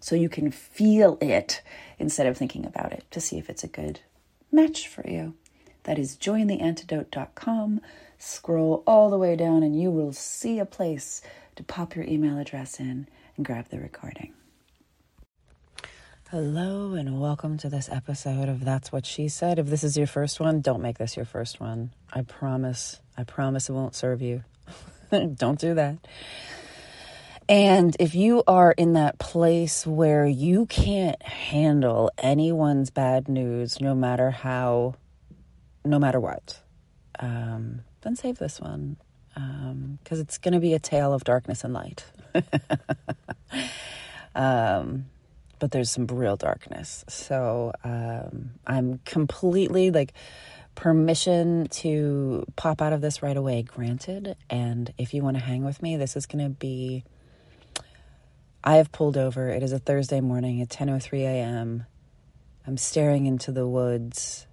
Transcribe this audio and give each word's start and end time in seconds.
so 0.00 0.14
you 0.14 0.28
can 0.28 0.50
feel 0.50 1.18
it 1.20 1.62
instead 1.98 2.26
of 2.26 2.36
thinking 2.36 2.64
about 2.64 2.92
it 2.92 3.04
to 3.10 3.20
see 3.20 3.38
if 3.38 3.50
it's 3.50 3.64
a 3.64 3.68
good 3.68 4.00
match 4.52 4.88
for 4.88 5.08
you. 5.08 5.34
That 5.84 5.98
is 5.98 6.16
jointheantidote.com. 6.16 7.80
Scroll 8.18 8.82
all 8.86 9.10
the 9.10 9.18
way 9.18 9.36
down 9.36 9.62
and 9.62 9.80
you 9.80 9.90
will 9.90 10.12
see 10.12 10.58
a 10.58 10.66
place 10.66 11.22
to 11.56 11.62
pop 11.62 11.94
your 11.94 12.04
email 12.04 12.38
address 12.38 12.78
in 12.78 13.06
and 13.36 13.46
grab 13.46 13.68
the 13.68 13.78
recording. 13.78 14.32
Hello, 16.30 16.92
and 16.92 17.18
welcome 17.22 17.56
to 17.56 17.70
this 17.70 17.88
episode 17.88 18.50
of 18.50 18.62
That's 18.62 18.92
What 18.92 19.06
She 19.06 19.28
Said. 19.28 19.58
If 19.58 19.68
this 19.68 19.82
is 19.82 19.96
your 19.96 20.06
first 20.06 20.40
one, 20.40 20.60
don't 20.60 20.82
make 20.82 20.98
this 20.98 21.16
your 21.16 21.24
first 21.24 21.58
one. 21.58 21.90
I 22.12 22.20
promise, 22.20 23.00
I 23.16 23.24
promise 23.24 23.70
it 23.70 23.72
won't 23.72 23.94
serve 23.94 24.20
you. 24.20 24.44
don't 25.10 25.58
do 25.58 25.72
that. 25.72 25.96
And 27.48 27.96
if 27.98 28.14
you 28.14 28.42
are 28.46 28.72
in 28.72 28.92
that 28.92 29.18
place 29.18 29.86
where 29.86 30.26
you 30.26 30.66
can't 30.66 31.22
handle 31.22 32.10
anyone's 32.18 32.90
bad 32.90 33.26
news, 33.26 33.80
no 33.80 33.94
matter 33.94 34.30
how, 34.30 34.96
no 35.82 35.98
matter 35.98 36.20
what, 36.20 36.60
um, 37.18 37.80
then 38.02 38.16
save 38.16 38.38
this 38.38 38.60
one 38.60 38.96
because 39.34 40.18
um, 40.18 40.20
it's 40.20 40.36
going 40.36 40.54
to 40.54 40.60
be 40.60 40.74
a 40.74 40.78
tale 40.78 41.14
of 41.14 41.24
darkness 41.24 41.64
and 41.64 41.72
light. 41.72 42.04
um, 44.34 45.06
but 45.58 45.70
there's 45.70 45.90
some 45.90 46.06
real 46.06 46.36
darkness. 46.36 47.04
So 47.08 47.72
um, 47.82 48.50
I'm 48.66 49.00
completely 49.04 49.90
like 49.90 50.12
permission 50.74 51.66
to 51.68 52.44
pop 52.56 52.82
out 52.82 52.92
of 52.92 53.00
this 53.00 53.22
right 53.22 53.36
away, 53.36 53.62
granted. 53.62 54.36
And 54.50 54.92
if 54.98 55.14
you 55.14 55.22
want 55.22 55.36
to 55.36 55.42
hang 55.42 55.64
with 55.64 55.82
me, 55.82 55.96
this 55.96 56.14
is 56.14 56.26
going 56.26 56.44
to 56.44 56.50
be 56.50 57.04
I 58.68 58.76
have 58.76 58.92
pulled 58.92 59.16
over. 59.16 59.48
It 59.48 59.62
is 59.62 59.72
a 59.72 59.78
Thursday 59.78 60.20
morning 60.20 60.60
at 60.60 60.68
10:03 60.68 61.20
a.m. 61.22 61.86
I'm 62.66 62.76
staring 62.76 63.24
into 63.24 63.50
the 63.50 63.66
woods 63.66 64.46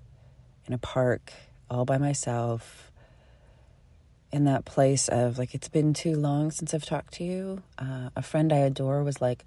in 0.65 0.73
a 0.73 0.77
park 0.77 1.33
all 1.69 1.83
by 1.83 1.97
myself 1.97 2.93
in 4.31 4.45
that 4.45 4.63
place 4.63 5.09
of 5.09 5.37
like 5.37 5.53
it's 5.53 5.67
been 5.67 5.93
too 5.93 6.15
long 6.15 6.51
since 6.51 6.73
I've 6.73 6.85
talked 6.85 7.15
to 7.15 7.25
you. 7.25 7.61
Uh, 7.77 8.09
a 8.15 8.21
friend 8.21 8.53
I 8.53 8.59
adore 8.59 9.03
was 9.03 9.19
like, 9.19 9.43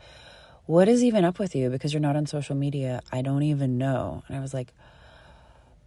"What 0.67 0.87
is 0.87 1.03
even 1.03 1.25
up 1.25 1.39
with 1.39 1.57
you 1.57 1.71
because 1.71 1.95
you're 1.95 2.09
not 2.09 2.17
on 2.17 2.27
social 2.27 2.55
media?" 2.55 3.01
I 3.11 3.23
don't 3.23 3.45
even 3.45 3.79
know. 3.79 4.23
And 4.29 4.37
I 4.37 4.41
was 4.41 4.53
like, 4.53 4.75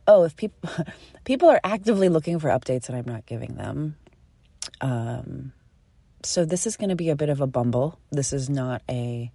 "Oh, 0.08 0.24
if 0.24 0.36
people 0.36 0.72
people 1.24 1.52
are 1.52 1.62
actively 1.64 2.10
looking 2.10 2.40
for 2.40 2.50
updates 2.50 2.90
and 2.90 2.98
I'm 2.98 3.06
not 3.06 3.28
giving 3.28 3.58
them." 3.58 3.98
Um 4.82 5.54
so 6.26 6.46
this 6.46 6.68
is 6.68 6.78
going 6.78 6.90
to 6.90 6.96
be 6.96 7.10
a 7.10 7.16
bit 7.16 7.30
of 7.30 7.42
a 7.42 7.48
bumble. 7.48 8.00
This 8.12 8.34
is 8.34 8.50
not 8.50 8.82
a, 8.90 9.32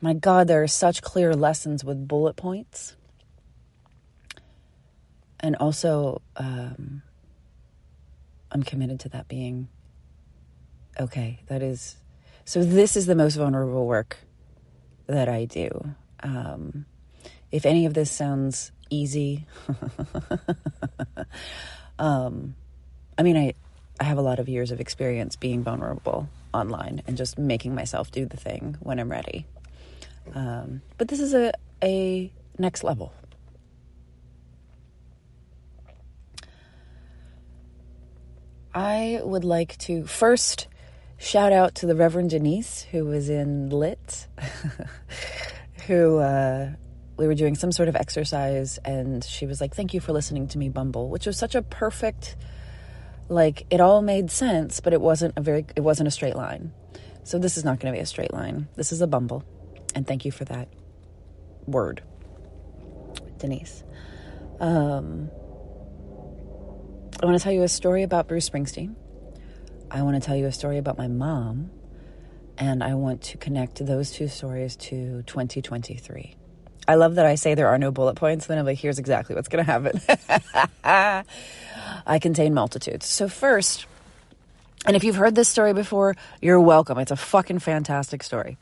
my 0.00 0.14
God, 0.14 0.48
there 0.48 0.62
are 0.62 0.68
such 0.68 1.02
clear 1.02 1.34
lessons 1.34 1.84
with 1.84 2.08
bullet 2.08 2.36
points. 2.36 2.96
And 5.40 5.56
also, 5.56 6.22
um, 6.36 7.02
I'm 8.50 8.62
committed 8.62 9.00
to 9.00 9.08
that 9.10 9.28
being 9.28 9.68
okay. 10.98 11.40
That 11.48 11.62
is, 11.62 11.96
so 12.44 12.64
this 12.64 12.96
is 12.96 13.06
the 13.06 13.14
most 13.14 13.36
vulnerable 13.36 13.86
work 13.86 14.18
that 15.06 15.28
I 15.28 15.44
do. 15.44 15.94
Um, 16.22 16.86
if 17.52 17.66
any 17.66 17.86
of 17.86 17.94
this 17.94 18.10
sounds 18.10 18.72
easy, 18.90 19.46
um, 21.98 22.54
I 23.18 23.22
mean, 23.22 23.36
I, 23.36 23.54
I 23.98 24.04
have 24.04 24.18
a 24.18 24.22
lot 24.22 24.38
of 24.38 24.48
years 24.48 24.70
of 24.70 24.80
experience 24.80 25.36
being 25.36 25.62
vulnerable 25.62 26.28
online 26.52 27.02
and 27.06 27.16
just 27.16 27.38
making 27.38 27.74
myself 27.74 28.10
do 28.10 28.26
the 28.26 28.36
thing 28.36 28.76
when 28.80 28.98
I'm 28.98 29.10
ready. 29.10 29.46
Um, 30.34 30.82
but 30.98 31.08
this 31.08 31.20
is 31.20 31.34
a, 31.34 31.52
a 31.82 32.32
next 32.58 32.84
level. 32.84 33.12
I 38.74 39.20
would 39.24 39.44
like 39.44 39.78
to 39.78 40.04
first 40.04 40.66
shout 41.16 41.52
out 41.52 41.76
to 41.76 41.86
the 41.86 41.94
Reverend 41.94 42.30
Denise, 42.30 42.82
who 42.82 43.06
was 43.06 43.30
in 43.30 43.70
Lit, 43.70 44.26
who 45.86 46.18
uh, 46.18 46.72
we 47.16 47.26
were 47.26 47.34
doing 47.34 47.54
some 47.54 47.72
sort 47.72 47.88
of 47.88 47.96
exercise, 47.96 48.78
and 48.84 49.24
she 49.24 49.46
was 49.46 49.62
like, 49.62 49.74
Thank 49.74 49.94
you 49.94 50.00
for 50.00 50.12
listening 50.12 50.48
to 50.48 50.58
me, 50.58 50.68
Bumble, 50.68 51.08
which 51.08 51.24
was 51.24 51.38
such 51.38 51.54
a 51.54 51.62
perfect 51.62 52.36
like 53.28 53.66
it 53.70 53.80
all 53.80 54.02
made 54.02 54.30
sense, 54.30 54.80
but 54.80 54.92
it 54.92 55.00
wasn't 55.00 55.34
a 55.36 55.40
very 55.40 55.66
it 55.74 55.80
wasn't 55.80 56.08
a 56.08 56.10
straight 56.10 56.36
line. 56.36 56.72
So 57.24 57.38
this 57.38 57.56
is 57.56 57.64
not 57.64 57.80
going 57.80 57.92
to 57.92 57.98
be 57.98 58.02
a 58.02 58.06
straight 58.06 58.32
line. 58.32 58.68
This 58.76 58.92
is 58.92 59.00
a 59.00 59.06
bumble. 59.06 59.44
And 59.94 60.06
thank 60.06 60.24
you 60.24 60.30
for 60.30 60.44
that 60.44 60.68
word, 61.66 62.02
Denise. 63.38 63.82
Um, 64.60 65.30
I 67.20 67.26
want 67.26 67.36
to 67.36 67.42
tell 67.42 67.52
you 67.52 67.62
a 67.62 67.68
story 67.68 68.02
about 68.02 68.28
Bruce 68.28 68.48
Springsteen. 68.48 68.94
I 69.90 70.02
want 70.02 70.22
to 70.22 70.24
tell 70.24 70.36
you 70.36 70.46
a 70.46 70.52
story 70.52 70.78
about 70.78 70.98
my 70.98 71.08
mom. 71.08 71.70
And 72.58 72.82
I 72.82 72.94
want 72.94 73.22
to 73.22 73.38
connect 73.38 73.84
those 73.84 74.12
two 74.12 74.28
stories 74.28 74.76
to 74.76 75.22
2023. 75.22 76.36
I 76.88 76.94
love 76.94 77.16
that 77.16 77.26
I 77.26 77.34
say 77.34 77.54
there 77.54 77.68
are 77.68 77.78
no 77.78 77.90
bullet 77.90 78.14
points. 78.14 78.46
Then 78.46 78.58
I'm 78.58 78.64
like, 78.64 78.78
here's 78.78 78.98
exactly 78.98 79.34
what's 79.34 79.48
going 79.48 79.64
to 79.64 79.70
happen. 79.70 81.24
I 82.06 82.18
contain 82.18 82.54
multitudes. 82.54 83.06
So, 83.06 83.28
first, 83.28 83.86
and 84.86 84.94
if 84.94 85.02
you've 85.02 85.16
heard 85.16 85.34
this 85.34 85.48
story 85.48 85.74
before, 85.74 86.14
you're 86.40 86.60
welcome. 86.60 86.98
It's 86.98 87.10
a 87.10 87.16
fucking 87.16 87.58
fantastic 87.58 88.22
story. 88.22 88.56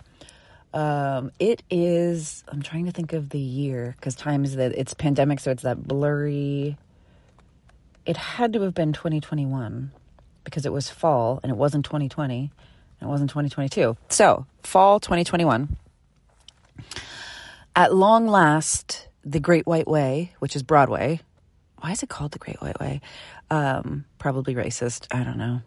Um, 0.72 1.30
it 1.38 1.62
is, 1.70 2.42
I'm 2.48 2.62
trying 2.62 2.86
to 2.86 2.90
think 2.90 3.12
of 3.12 3.28
the 3.28 3.38
year 3.38 3.94
because 3.96 4.14
time 4.14 4.44
is 4.44 4.56
that 4.56 4.72
it's 4.72 4.94
pandemic, 4.94 5.40
so 5.40 5.50
it's 5.50 5.62
that 5.62 5.86
blurry. 5.86 6.76
It 8.06 8.16
had 8.16 8.54
to 8.54 8.62
have 8.62 8.74
been 8.74 8.92
2021 8.92 9.92
because 10.42 10.66
it 10.66 10.72
was 10.72 10.90
fall 10.90 11.38
and 11.42 11.52
it 11.52 11.56
wasn't 11.56 11.84
2020 11.84 12.50
and 13.00 13.08
it 13.08 13.10
wasn't 13.10 13.30
2022. 13.30 13.96
So, 14.08 14.46
fall 14.62 14.98
2021. 14.98 15.76
At 17.76 17.94
long 17.94 18.26
last, 18.26 19.08
the 19.24 19.40
Great 19.40 19.66
White 19.66 19.86
Way, 19.86 20.32
which 20.38 20.56
is 20.56 20.62
Broadway, 20.62 21.20
why 21.80 21.92
is 21.92 22.02
it 22.02 22.08
called 22.08 22.32
the 22.32 22.38
Great 22.38 22.60
White 22.60 22.80
Way? 22.80 23.00
Um, 23.50 24.04
probably 24.18 24.54
racist. 24.54 25.06
I 25.10 25.24
don't 25.24 25.38
know. 25.38 25.60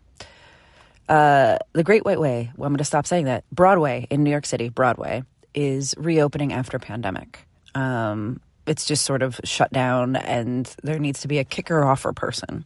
Uh, 1.07 1.57
the 1.74 1.83
Great 1.83 2.06
White 2.06 2.19
Way. 2.19 2.51
Well, 2.57 2.68
I'm 2.68 2.74
going 2.74 2.80
to 2.80 2.83
stop 2.83 3.06
saying 3.06 3.25
that. 3.25 3.44
Broadway 3.51 4.07
in 4.09 4.24
New 4.24 4.31
York 4.31 4.45
City, 4.45 4.69
Broadway 4.69 5.24
is 5.54 5.95
reopening 5.98 6.54
after 6.54 6.80
pandemic. 6.80 7.45
Um, 7.75 8.42
it's 8.65 8.86
just 8.86 9.06
sort 9.06 9.21
of 9.21 9.39
shut 9.44 9.71
down, 9.71 10.15
and 10.15 10.74
there 10.83 11.00
needs 11.00 11.21
to 11.21 11.27
be 11.27 11.38
a 11.39 11.44
kicker 11.44 11.83
offer 11.83 12.12
person. 12.12 12.65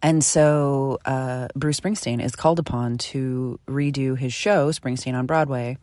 And 0.00 0.24
so 0.24 0.98
uh, 1.04 1.48
Bruce 1.54 1.80
Springsteen 1.80 2.22
is 2.22 2.34
called 2.34 2.58
upon 2.58 2.98
to 2.98 3.58
redo 3.68 4.18
his 4.18 4.32
show, 4.32 4.70
Springsteen 4.70 5.14
on 5.14 5.26
Broadway, 5.26 5.78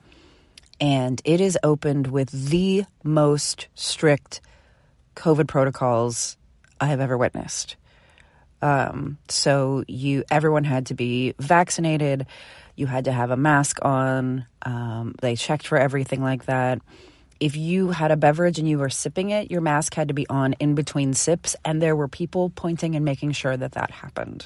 and 0.79 1.21
it 1.25 1.41
is 1.41 1.57
opened 1.63 2.07
with 2.07 2.29
the 2.31 2.85
most 3.03 3.67
strict 3.75 4.41
COVID 5.15 5.47
protocols 5.47 6.37
I 6.79 6.87
have 6.87 6.99
ever 6.99 7.17
witnessed. 7.17 7.75
Um, 8.61 9.17
so 9.29 9.83
you, 9.87 10.23
everyone 10.29 10.65
had 10.65 10.87
to 10.87 10.93
be 10.93 11.33
vaccinated. 11.39 12.25
You 12.75 12.87
had 12.87 13.05
to 13.05 13.11
have 13.11 13.31
a 13.31 13.37
mask 13.37 13.79
on. 13.83 14.45
Um, 14.61 15.15
they 15.21 15.35
checked 15.35 15.67
for 15.67 15.77
everything 15.77 16.21
like 16.21 16.45
that. 16.45 16.81
if 17.39 17.55
you 17.55 17.91
had 17.91 18.11
a 18.11 18.17
beverage 18.17 18.59
and 18.59 18.67
you 18.67 18.77
were 18.77 18.89
sipping 18.89 19.29
it, 19.29 19.49
your 19.49 19.61
mask 19.61 19.93
had 19.93 20.09
to 20.09 20.13
be 20.13 20.27
on 20.29 20.53
in 20.53 20.75
between 20.75 21.13
sips, 21.13 21.55
and 21.63 21.81
there 21.81 21.95
were 21.95 22.07
people 22.07 22.49
pointing 22.49 22.95
and 22.95 23.05
making 23.05 23.31
sure 23.31 23.55
that 23.55 23.73
that 23.73 23.91
happened. 23.91 24.45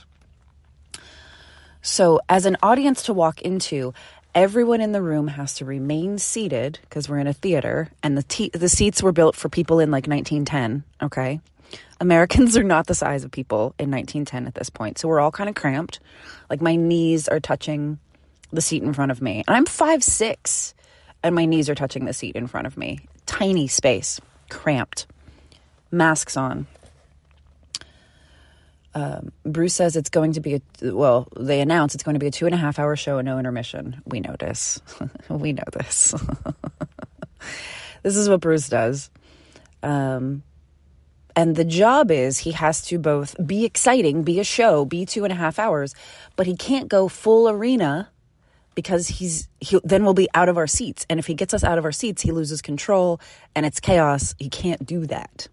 So, 1.81 2.21
as 2.29 2.45
an 2.45 2.57
audience 2.63 3.03
to 3.03 3.13
walk 3.13 3.41
into, 3.41 3.93
everyone 4.33 4.79
in 4.79 4.91
the 4.93 5.01
room 5.01 5.27
has 5.27 5.55
to 5.55 5.65
remain 5.65 6.17
seated 6.17 6.79
because 6.83 7.09
we're 7.09 7.17
in 7.19 7.27
a 7.27 7.33
theater, 7.33 7.89
and 8.01 8.17
the 8.17 8.49
the 8.53 8.69
seats 8.69 9.01
were 9.03 9.11
built 9.11 9.35
for 9.35 9.49
people 9.49 9.79
in 9.79 9.91
like 9.91 10.07
1910. 10.07 10.83
Okay, 11.01 11.41
Americans 12.03 12.55
are 12.57 12.63
not 12.63 12.85
the 12.85 12.93
size 12.93 13.23
of 13.23 13.31
people 13.31 13.73
in 13.79 13.89
1910 13.89 14.45
at 14.45 14.53
this 14.53 14.69
point, 14.69 14.99
so 14.99 15.07
we're 15.07 15.19
all 15.19 15.31
kind 15.31 15.49
of 15.49 15.55
cramped. 15.55 15.99
Like 16.49 16.61
my 16.61 16.75
knees 16.75 17.27
are 17.27 17.39
touching 17.39 17.97
the 18.51 18.61
seat 18.61 18.83
in 18.83 18.93
front 18.93 19.11
of 19.11 19.21
me, 19.21 19.43
and 19.47 19.55
I'm 19.57 19.65
five 19.65 20.03
six 20.03 20.75
and 21.23 21.33
my 21.33 21.45
knees 21.45 21.69
are 21.69 21.75
touching 21.75 22.05
the 22.05 22.13
seat 22.13 22.35
in 22.35 22.47
front 22.47 22.67
of 22.67 22.77
me. 22.77 22.99
Tiny 23.25 23.67
space, 23.67 24.19
cramped, 24.49 25.07
masks 25.89 26.35
on. 26.35 26.67
Um, 28.93 29.31
Bruce 29.43 29.73
says 29.73 29.95
it's 29.95 30.09
going 30.09 30.33
to 30.33 30.39
be 30.39 30.55
a 30.55 30.61
well. 30.93 31.27
They 31.35 31.61
announce 31.61 31.95
it's 31.95 32.03
going 32.03 32.13
to 32.13 32.19
be 32.19 32.27
a 32.27 32.31
two 32.31 32.45
and 32.45 32.53
a 32.53 32.59
half 32.59 32.77
hour 32.77 32.95
show 32.95 33.17
and 33.17 33.25
no 33.25 33.39
intermission. 33.39 34.01
We 34.05 34.19
know 34.19 34.35
this. 34.37 34.81
we 35.29 35.53
know 35.53 35.63
this. 35.71 36.13
this 38.03 38.15
is 38.15 38.29
what 38.29 38.41
Bruce 38.41 38.69
does. 38.69 39.09
Um, 39.81 40.43
and 41.35 41.55
the 41.55 41.65
job 41.65 42.11
is 42.11 42.37
he 42.39 42.51
has 42.51 42.81
to 42.83 42.99
both 42.99 43.35
be 43.45 43.65
exciting, 43.65 44.23
be 44.23 44.39
a 44.39 44.43
show, 44.43 44.85
be 44.85 45.05
two 45.05 45.23
and 45.23 45.33
a 45.33 45.35
half 45.35 45.57
hours, 45.57 45.95
but 46.35 46.45
he 46.45 46.55
can't 46.55 46.87
go 46.87 47.07
full 47.07 47.49
arena 47.49 48.09
because 48.75 49.07
he's 49.07 49.47
he 49.59 49.79
then 49.83 50.03
we'll 50.03 50.13
be 50.13 50.29
out 50.33 50.49
of 50.49 50.57
our 50.57 50.67
seats. 50.67 51.05
And 51.09 51.19
if 51.19 51.27
he 51.27 51.33
gets 51.33 51.53
us 51.53 51.63
out 51.63 51.77
of 51.77 51.85
our 51.85 51.91
seats 51.91 52.21
he 52.21 52.31
loses 52.31 52.61
control 52.61 53.19
and 53.55 53.65
it's 53.65 53.79
chaos. 53.79 54.35
He 54.37 54.49
can't 54.49 54.85
do 54.85 55.05
that. 55.07 55.47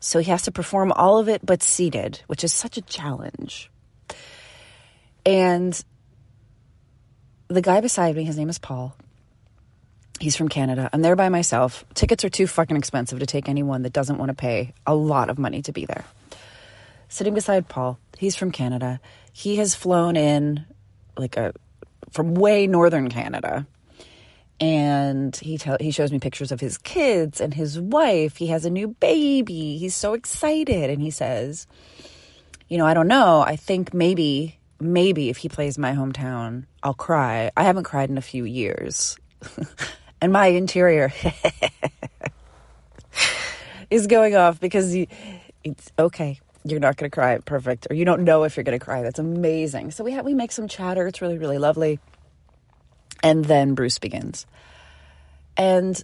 So 0.00 0.18
he 0.20 0.30
has 0.30 0.42
to 0.42 0.52
perform 0.52 0.92
all 0.92 1.18
of 1.18 1.28
it 1.28 1.44
but 1.44 1.62
seated 1.62 2.20
which 2.26 2.44
is 2.44 2.52
such 2.52 2.76
a 2.76 2.82
challenge. 2.82 3.70
And 5.24 5.80
the 7.48 7.62
guy 7.62 7.80
beside 7.80 8.16
me 8.16 8.24
his 8.24 8.36
name 8.36 8.48
is 8.48 8.58
paul 8.58 8.96
he's 10.20 10.36
from 10.36 10.48
canada 10.48 10.88
i'm 10.92 11.02
there 11.02 11.16
by 11.16 11.28
myself 11.28 11.84
tickets 11.94 12.24
are 12.24 12.28
too 12.28 12.46
fucking 12.46 12.76
expensive 12.76 13.18
to 13.18 13.26
take 13.26 13.48
anyone 13.48 13.82
that 13.82 13.92
doesn't 13.92 14.18
want 14.18 14.28
to 14.28 14.34
pay 14.34 14.72
a 14.86 14.94
lot 14.94 15.28
of 15.30 15.38
money 15.38 15.62
to 15.62 15.72
be 15.72 15.84
there 15.84 16.04
sitting 17.08 17.34
beside 17.34 17.68
paul 17.68 17.98
he's 18.18 18.36
from 18.36 18.50
canada 18.50 19.00
he 19.32 19.56
has 19.56 19.74
flown 19.74 20.16
in 20.16 20.64
like 21.18 21.36
a 21.36 21.52
from 22.10 22.34
way 22.34 22.66
northern 22.66 23.10
Canada. 23.10 23.66
And 24.58 25.36
he 25.36 25.58
tell, 25.58 25.76
he 25.78 25.90
shows 25.90 26.10
me 26.10 26.18
pictures 26.18 26.50
of 26.50 26.60
his 26.60 26.78
kids 26.78 27.42
and 27.42 27.52
his 27.52 27.78
wife. 27.78 28.38
He 28.38 28.46
has 28.46 28.64
a 28.64 28.70
new 28.70 28.88
baby. 28.88 29.76
He's 29.76 29.94
so 29.94 30.14
excited 30.14 30.88
and 30.88 31.02
he 31.02 31.10
says, 31.10 31.66
"You 32.68 32.78
know, 32.78 32.86
I 32.86 32.94
don't 32.94 33.08
know. 33.08 33.42
I 33.42 33.56
think 33.56 33.92
maybe 33.92 34.58
maybe 34.80 35.28
if 35.28 35.36
he 35.36 35.50
plays 35.50 35.76
my 35.76 35.92
hometown, 35.92 36.64
I'll 36.82 36.94
cry. 36.94 37.50
I 37.54 37.64
haven't 37.64 37.84
cried 37.84 38.08
in 38.08 38.16
a 38.16 38.22
few 38.22 38.44
years." 38.44 39.18
and 40.20 40.32
my 40.32 40.46
interior 40.46 41.12
is 43.90 44.06
going 44.06 44.36
off 44.36 44.60
because 44.60 44.92
he, 44.92 45.08
it's 45.64 45.92
okay 45.98 46.40
you're 46.70 46.80
not 46.80 46.96
going 46.96 47.10
to 47.10 47.14
cry 47.14 47.38
perfect 47.38 47.86
or 47.90 47.94
you 47.94 48.04
don't 48.04 48.24
know 48.24 48.44
if 48.44 48.56
you're 48.56 48.64
going 48.64 48.78
to 48.78 48.84
cry. 48.84 49.02
That's 49.02 49.18
amazing. 49.18 49.92
So 49.92 50.04
we 50.04 50.12
have 50.12 50.24
we 50.24 50.34
make 50.34 50.52
some 50.52 50.68
chatter 50.68 51.06
it's 51.06 51.22
really 51.22 51.38
really 51.38 51.58
lovely. 51.58 52.00
And 53.22 53.44
then 53.44 53.74
bruce 53.74 53.98
begins. 53.98 54.46
And 55.56 56.02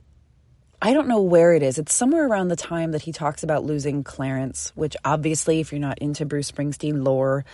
i 0.81 0.95
don't 0.95 1.09
know 1.09 1.23
where 1.23 1.55
it 1.55 1.63
is. 1.63 1.79
It's 1.79 1.93
somewhere 1.93 2.27
around 2.27 2.49
the 2.49 2.57
time 2.57 2.93
that 2.93 3.03
he 3.03 3.13
talks 3.13 3.43
about 3.43 3.65
losing 3.65 4.05
clarence 4.05 4.73
which 4.75 4.97
obviously 5.05 5.61
if 5.61 5.73
you're 5.73 5.81
not 5.81 5.99
into 5.99 6.25
bruce 6.27 6.51
springsteen 6.51 7.05
lore 7.05 7.45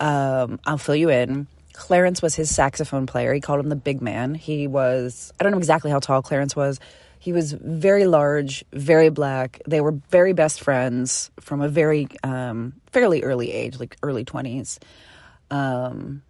um, 0.00 0.60
i'll 0.64 0.78
fill 0.78 0.96
you 0.96 1.10
in 1.10 1.46
clarence 1.78 2.20
was 2.20 2.34
his 2.34 2.54
saxophone 2.54 3.06
player 3.06 3.32
he 3.32 3.40
called 3.40 3.60
him 3.60 3.68
the 3.68 3.76
big 3.76 4.02
man 4.02 4.34
he 4.34 4.66
was 4.66 5.32
i 5.38 5.42
don't 5.42 5.52
know 5.52 5.58
exactly 5.58 5.90
how 5.90 5.98
tall 5.98 6.22
clarence 6.22 6.54
was 6.54 6.80
he 7.20 7.32
was 7.32 7.52
very 7.52 8.06
large, 8.06 8.64
very 8.72 9.08
black. 9.08 9.60
They 9.66 9.80
were 9.80 9.92
very 10.10 10.32
best 10.32 10.60
friends 10.60 11.30
from 11.40 11.60
a 11.60 11.68
very 11.68 12.06
um, 12.22 12.74
fairly 12.92 13.22
early 13.22 13.52
age, 13.52 13.78
like 13.80 13.96
early 14.02 14.24
20s. 14.24 14.78
Um, 15.50 16.22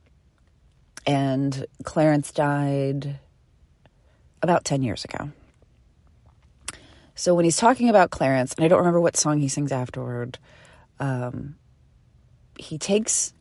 and 1.06 1.66
Clarence 1.84 2.32
died 2.32 3.18
about 4.42 4.64
10 4.64 4.82
years 4.82 5.04
ago. 5.04 5.30
So 7.14 7.34
when 7.34 7.44
he's 7.44 7.56
talking 7.56 7.88
about 7.88 8.10
Clarence, 8.10 8.54
and 8.54 8.64
I 8.64 8.68
don't 8.68 8.78
remember 8.78 9.00
what 9.00 9.16
song 9.16 9.40
he 9.40 9.48
sings 9.48 9.72
afterward, 9.72 10.38
um, 11.00 11.56
he 12.58 12.78
takes, 12.78 13.34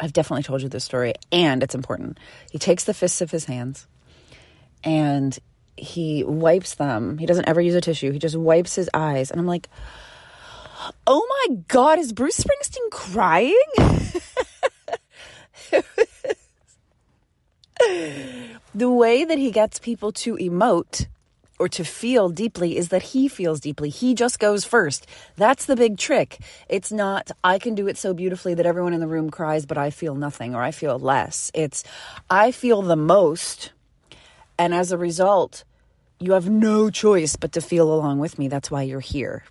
I've 0.00 0.12
definitely 0.12 0.44
told 0.44 0.62
you 0.62 0.68
this 0.68 0.84
story, 0.84 1.14
and 1.30 1.62
it's 1.62 1.74
important. 1.74 2.18
He 2.50 2.58
takes 2.58 2.84
the 2.84 2.94
fists 2.94 3.20
of 3.20 3.30
his 3.30 3.44
hands 3.44 3.86
and 4.82 5.38
he 5.76 6.24
wipes 6.24 6.74
them. 6.74 7.18
He 7.18 7.26
doesn't 7.26 7.48
ever 7.48 7.60
use 7.60 7.74
a 7.74 7.80
tissue. 7.80 8.12
He 8.12 8.18
just 8.18 8.36
wipes 8.36 8.74
his 8.74 8.90
eyes. 8.94 9.30
And 9.30 9.40
I'm 9.40 9.46
like, 9.46 9.68
oh 11.06 11.46
my 11.48 11.56
God, 11.68 11.98
is 11.98 12.12
Bruce 12.12 12.40
Springsteen 12.40 12.90
crying? 12.90 13.54
the 18.74 18.90
way 18.90 19.24
that 19.24 19.38
he 19.38 19.50
gets 19.50 19.78
people 19.78 20.12
to 20.12 20.36
emote 20.36 21.06
or 21.60 21.68
to 21.68 21.84
feel 21.84 22.30
deeply 22.30 22.78
is 22.78 22.88
that 22.88 23.02
he 23.02 23.28
feels 23.28 23.60
deeply. 23.60 23.90
He 23.90 24.14
just 24.14 24.38
goes 24.38 24.64
first. 24.64 25.06
That's 25.36 25.66
the 25.66 25.76
big 25.76 25.98
trick. 25.98 26.38
It's 26.70 26.90
not, 26.90 27.30
I 27.44 27.58
can 27.58 27.74
do 27.74 27.86
it 27.86 27.98
so 27.98 28.14
beautifully 28.14 28.54
that 28.54 28.64
everyone 28.64 28.94
in 28.94 29.00
the 29.00 29.06
room 29.06 29.30
cries, 29.30 29.66
but 29.66 29.76
I 29.76 29.90
feel 29.90 30.14
nothing 30.14 30.54
or 30.54 30.62
I 30.62 30.70
feel 30.70 30.98
less. 30.98 31.50
It's, 31.52 31.84
I 32.30 32.50
feel 32.50 32.80
the 32.80 32.96
most. 32.96 33.72
And 34.58 34.74
as 34.74 34.90
a 34.90 34.96
result, 34.96 35.64
you 36.18 36.32
have 36.32 36.48
no 36.48 36.88
choice 36.88 37.36
but 37.36 37.52
to 37.52 37.60
feel 37.60 37.92
along 37.92 38.20
with 38.20 38.38
me. 38.38 38.48
That's 38.48 38.70
why 38.70 38.82
you're 38.82 39.00
here. 39.00 39.44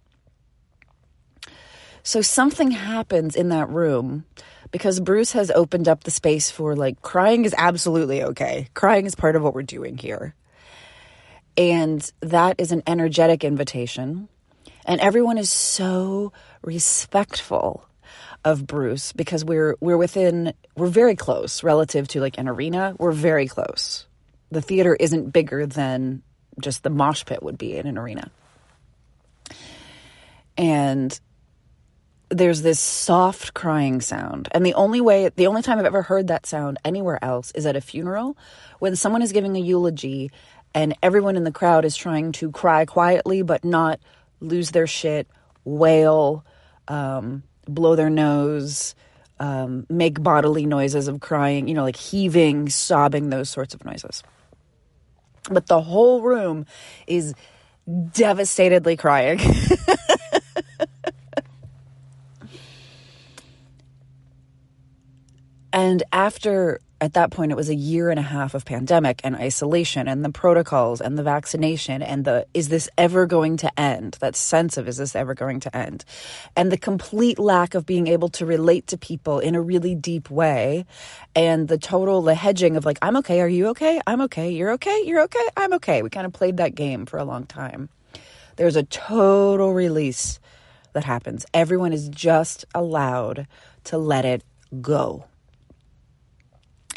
So 2.02 2.24
something 2.24 2.72
happens 2.72 3.36
in 3.36 3.50
that 3.50 3.70
room 3.70 4.26
because 4.72 5.00
Bruce 5.00 5.34
has 5.34 5.52
opened 5.52 5.88
up 5.88 6.06
the 6.06 6.12
space 6.12 6.50
for 6.50 6.76
like 6.76 7.04
crying 7.04 7.46
is 7.46 7.54
absolutely 7.56 8.24
okay. 8.24 8.68
Crying 8.74 9.06
is 9.06 9.14
part 9.14 9.36
of 9.36 9.44
what 9.44 9.54
we're 9.54 9.62
doing 9.62 9.96
here. 9.96 10.34
And 11.60 12.10
that 12.22 12.56
is 12.58 12.72
an 12.72 12.84
energetic 12.88 13.44
invitation. 13.44 14.30
And 14.86 15.02
everyone 15.02 15.38
is 15.38 15.50
so 15.50 16.32
respectful 16.64 17.86
of 18.46 18.66
Bruce 18.66 19.12
because 19.12 19.44
we're 19.44 19.76
we're 19.82 19.98
within 19.98 20.54
we're 20.78 20.88
very 20.88 21.18
close 21.18 21.62
relative 21.62 22.08
to 22.10 22.22
like 22.22 22.38
an 22.38 22.48
arena. 22.48 22.96
We're 22.98 23.12
very 23.12 23.48
close. 23.48 24.08
The 24.52 24.62
theater 24.62 24.96
isn't 24.98 25.32
bigger 25.32 25.66
than 25.66 26.24
just 26.62 26.84
the 26.84 26.90
mosh 26.90 27.26
pit 27.26 27.44
would 27.44 27.58
be 27.58 27.76
in 27.76 27.88
an 27.88 27.98
arena. 27.98 28.32
And 30.58 31.20
there's 32.30 32.62
this 32.62 32.80
soft 32.80 33.54
crying 33.54 34.02
sound. 34.02 34.48
And 34.52 34.66
the 34.66 34.76
only 34.76 35.02
way, 35.02 35.30
the 35.36 35.48
only 35.48 35.62
time 35.62 35.80
I've 35.80 35.86
ever 35.86 36.04
heard 36.04 36.28
that 36.28 36.46
sound 36.46 36.78
anywhere 36.86 37.24
else 37.24 37.52
is 37.52 37.66
at 37.66 37.76
a 37.76 37.82
funeral 37.82 38.38
when 38.80 38.96
someone 38.96 39.22
is 39.22 39.32
giving 39.32 39.58
a 39.58 39.60
eulogy 39.60 40.32
and 40.74 40.96
everyone 41.02 41.36
in 41.36 41.44
the 41.44 41.52
crowd 41.52 41.86
is 41.86 41.96
trying 41.96 42.32
to 42.34 42.52
cry 42.52 42.86
quietly 42.86 43.42
but 43.42 43.64
not 43.64 44.00
lose 44.40 44.72
their 44.72 44.88
shit, 44.88 45.28
wail, 45.66 46.46
um, 46.88 47.44
blow 47.68 47.96
their 47.96 48.10
nose, 48.10 48.96
um, 49.40 49.86
make 49.90 50.22
bodily 50.22 50.66
noises 50.66 51.08
of 51.08 51.20
crying, 51.20 51.68
you 51.68 51.74
know, 51.74 51.84
like 51.84 51.98
heaving, 51.98 52.70
sobbing, 52.70 53.30
those 53.30 53.50
sorts 53.50 53.74
of 53.74 53.84
noises 53.86 54.24
but 55.50 55.68
the 55.68 55.82
whole 55.82 56.22
room 56.22 56.66
is 57.08 57.34
devastatedly 57.90 58.98
crying. 58.98 59.40
and 65.80 66.04
after 66.12 66.82
at 67.00 67.14
that 67.14 67.32
point 67.32 67.54
it 67.54 67.56
was 67.56 67.70
a 67.70 67.76
year 67.76 68.10
and 68.10 68.20
a 68.20 68.24
half 68.24 68.54
of 68.54 68.66
pandemic 68.66 69.22
and 69.24 69.34
isolation 69.34 70.10
and 70.10 70.26
the 70.26 70.30
protocols 70.30 71.00
and 71.00 71.18
the 71.18 71.24
vaccination 71.24 72.02
and 72.02 72.26
the 72.26 72.46
is 72.54 72.68
this 72.68 72.90
ever 72.98 73.26
going 73.26 73.56
to 73.56 73.80
end? 73.80 74.18
That 74.20 74.36
sense 74.36 74.76
of 74.76 74.90
is 74.90 74.98
this 74.98 75.16
ever 75.16 75.34
going 75.34 75.62
to 75.62 75.74
end? 75.74 76.04
And 76.58 76.70
the 76.70 76.78
complete 76.78 77.40
lack 77.40 77.76
of 77.76 77.86
being 77.86 78.08
able 78.08 78.28
to 78.30 78.46
relate 78.46 78.88
to 78.88 78.98
people 78.98 79.40
in 79.40 79.56
a 79.56 79.62
really 79.62 79.96
deep 79.96 80.30
way 80.30 80.86
and 81.34 81.70
the 81.70 81.78
total 81.78 82.22
the 82.24 82.36
hedging 82.36 82.76
of 82.76 82.84
like 82.84 83.00
i'm 83.02 83.16
okay 83.16 83.40
are 83.40 83.48
you 83.48 83.68
okay? 83.68 84.02
I'm 84.06 84.20
okay 84.24 84.52
you're 84.52 84.72
okay 84.72 85.04
you're 85.06 85.22
okay 85.22 85.48
i'm 85.56 85.72
okay. 85.74 86.02
We 86.02 86.10
kind 86.10 86.26
of 86.26 86.34
played 86.34 86.58
that 86.58 86.76
game 86.76 87.06
for 87.06 87.18
a 87.20 87.24
long 87.24 87.46
time. 87.46 87.88
There's 88.58 88.76
a 88.76 88.84
total 88.84 89.74
release 89.74 90.42
that 90.92 91.06
happens. 91.06 91.46
Everyone 91.54 91.94
is 91.94 92.10
just 92.10 92.66
allowed 92.76 93.48
to 93.86 93.98
let 93.98 94.26
it 94.26 94.44
go 94.82 95.29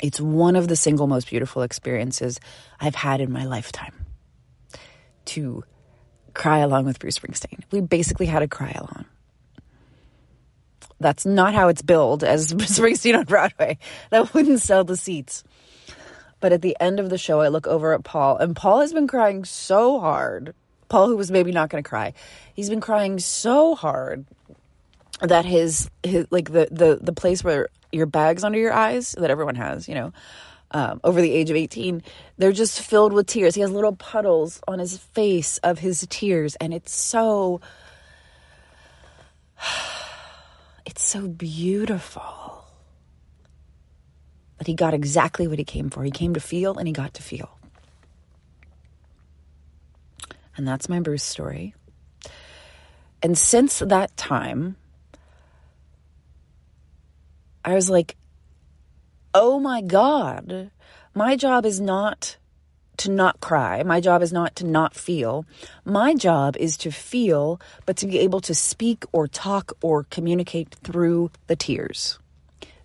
it's 0.03 0.21
one 0.21 0.57
of 0.57 0.69
the 0.69 0.77
single 0.77 1.07
most 1.07 1.31
beautiful 1.31 1.63
experiences 1.63 2.41
I've 2.81 2.95
had 2.97 3.23
in 3.23 3.33
my 3.33 3.45
lifetime. 3.47 3.95
to 5.27 5.65
cry 6.35 6.59
along 6.59 6.85
with 6.87 6.99
Bruce 6.99 7.19
Springsteen. 7.19 7.61
We 7.71 7.81
basically 7.81 8.27
had 8.27 8.43
a 8.43 8.49
cry 8.49 8.73
along. 8.73 9.05
That's 11.01 11.27
not 11.27 11.55
how 11.55 11.69
it's 11.69 11.83
billed 11.83 12.25
as 12.25 12.53
Springsteen 12.55 13.19
on 13.19 13.25
Broadway. 13.25 13.79
That 14.11 14.35
wouldn't 14.35 14.61
sell 14.61 14.85
the 14.85 14.97
seats. 14.97 15.45
But 16.41 16.53
at 16.53 16.63
the 16.63 16.77
end 16.81 16.99
of 17.01 17.09
the 17.11 17.19
show, 17.19 17.41
I 17.41 17.49
look 17.49 17.67
over 17.67 17.93
at 17.95 18.03
Paul, 18.03 18.37
and 18.39 18.57
Paul 18.57 18.81
has 18.81 18.93
been 18.93 19.07
crying 19.07 19.45
so 19.45 20.01
hard. 20.01 20.55
Paul, 20.89 21.09
who 21.09 21.17
was 21.17 21.31
maybe 21.31 21.53
not 21.53 21.71
going 21.71 21.83
to 21.83 21.89
cry, 21.89 22.15
he's 22.55 22.69
been 22.69 22.81
crying 22.81 23.19
so 23.19 23.75
hard 23.77 24.27
that 25.23 25.45
his 25.45 25.91
his 26.03 26.27
like 26.31 26.53
the 26.53 26.69
the 26.71 26.99
the 27.01 27.13
place 27.13 27.43
where 27.45 27.69
your 27.93 28.07
bags 28.07 28.45
under 28.45 28.59
your 28.59 28.73
eyes 28.73 29.15
that 29.19 29.31
everyone 29.31 29.55
has, 29.55 29.89
you 29.89 29.95
know, 29.95 30.13
um, 30.73 31.01
over 31.05 31.21
the 31.21 31.33
age 31.33 31.51
of 31.51 31.57
18, 31.57 32.03
they're 32.39 32.53
just 32.53 32.81
filled 32.81 33.13
with 33.13 33.27
tears. 33.27 33.55
He 33.55 33.61
has 33.61 33.71
little 33.71 33.95
puddles 33.95 34.61
on 34.67 34.79
his 34.79 34.97
face 34.99 35.59
of 35.59 35.79
his 35.79 36.07
tears, 36.09 36.57
and 36.57 36.75
it's 36.75 36.95
so 36.95 37.61
it's 40.87 41.05
so 41.05 41.29
beautiful 41.29 42.65
that 44.59 44.67
he 44.67 44.75
got 44.75 44.95
exactly 44.95 45.47
what 45.47 45.59
he 45.59 45.65
came 45.65 45.91
for. 45.91 46.05
He 46.05 46.11
came 46.11 46.35
to 46.35 46.41
feel 46.41 46.79
and 46.79 46.87
he 46.87 46.93
got 46.93 47.15
to 47.15 47.23
feel. 47.23 47.59
And 50.57 50.69
that's 50.69 50.89
my 50.89 51.01
Bruce 51.01 51.25
story. 51.25 51.75
And 53.23 53.37
since 53.37 53.81
that 53.81 54.17
time, 54.17 54.77
I 57.65 57.75
was 57.75 57.89
like, 57.89 58.17
oh 59.35 59.59
my 59.59 59.81
God, 59.83 60.71
my 61.15 61.37
job 61.37 61.65
is 61.65 61.81
not 61.81 62.37
to 62.99 63.11
not 63.11 63.41
cry. 63.41 63.83
My 63.83 64.01
job 64.01 64.23
is 64.23 64.33
not 64.33 64.57
to 64.57 64.67
not 64.67 64.95
feel. 64.95 65.47
My 65.85 66.15
job 66.15 66.57
is 66.57 66.77
to 66.79 66.91
feel, 66.91 67.61
but 67.87 67.97
to 67.99 68.07
be 68.07 68.19
able 68.19 68.41
to 68.43 68.55
speak 68.55 69.05
or 69.13 69.27
talk 69.27 69.73
or 69.81 70.05
communicate 70.05 70.75
through 70.83 71.31
the 71.47 71.57
tears. 71.57 72.19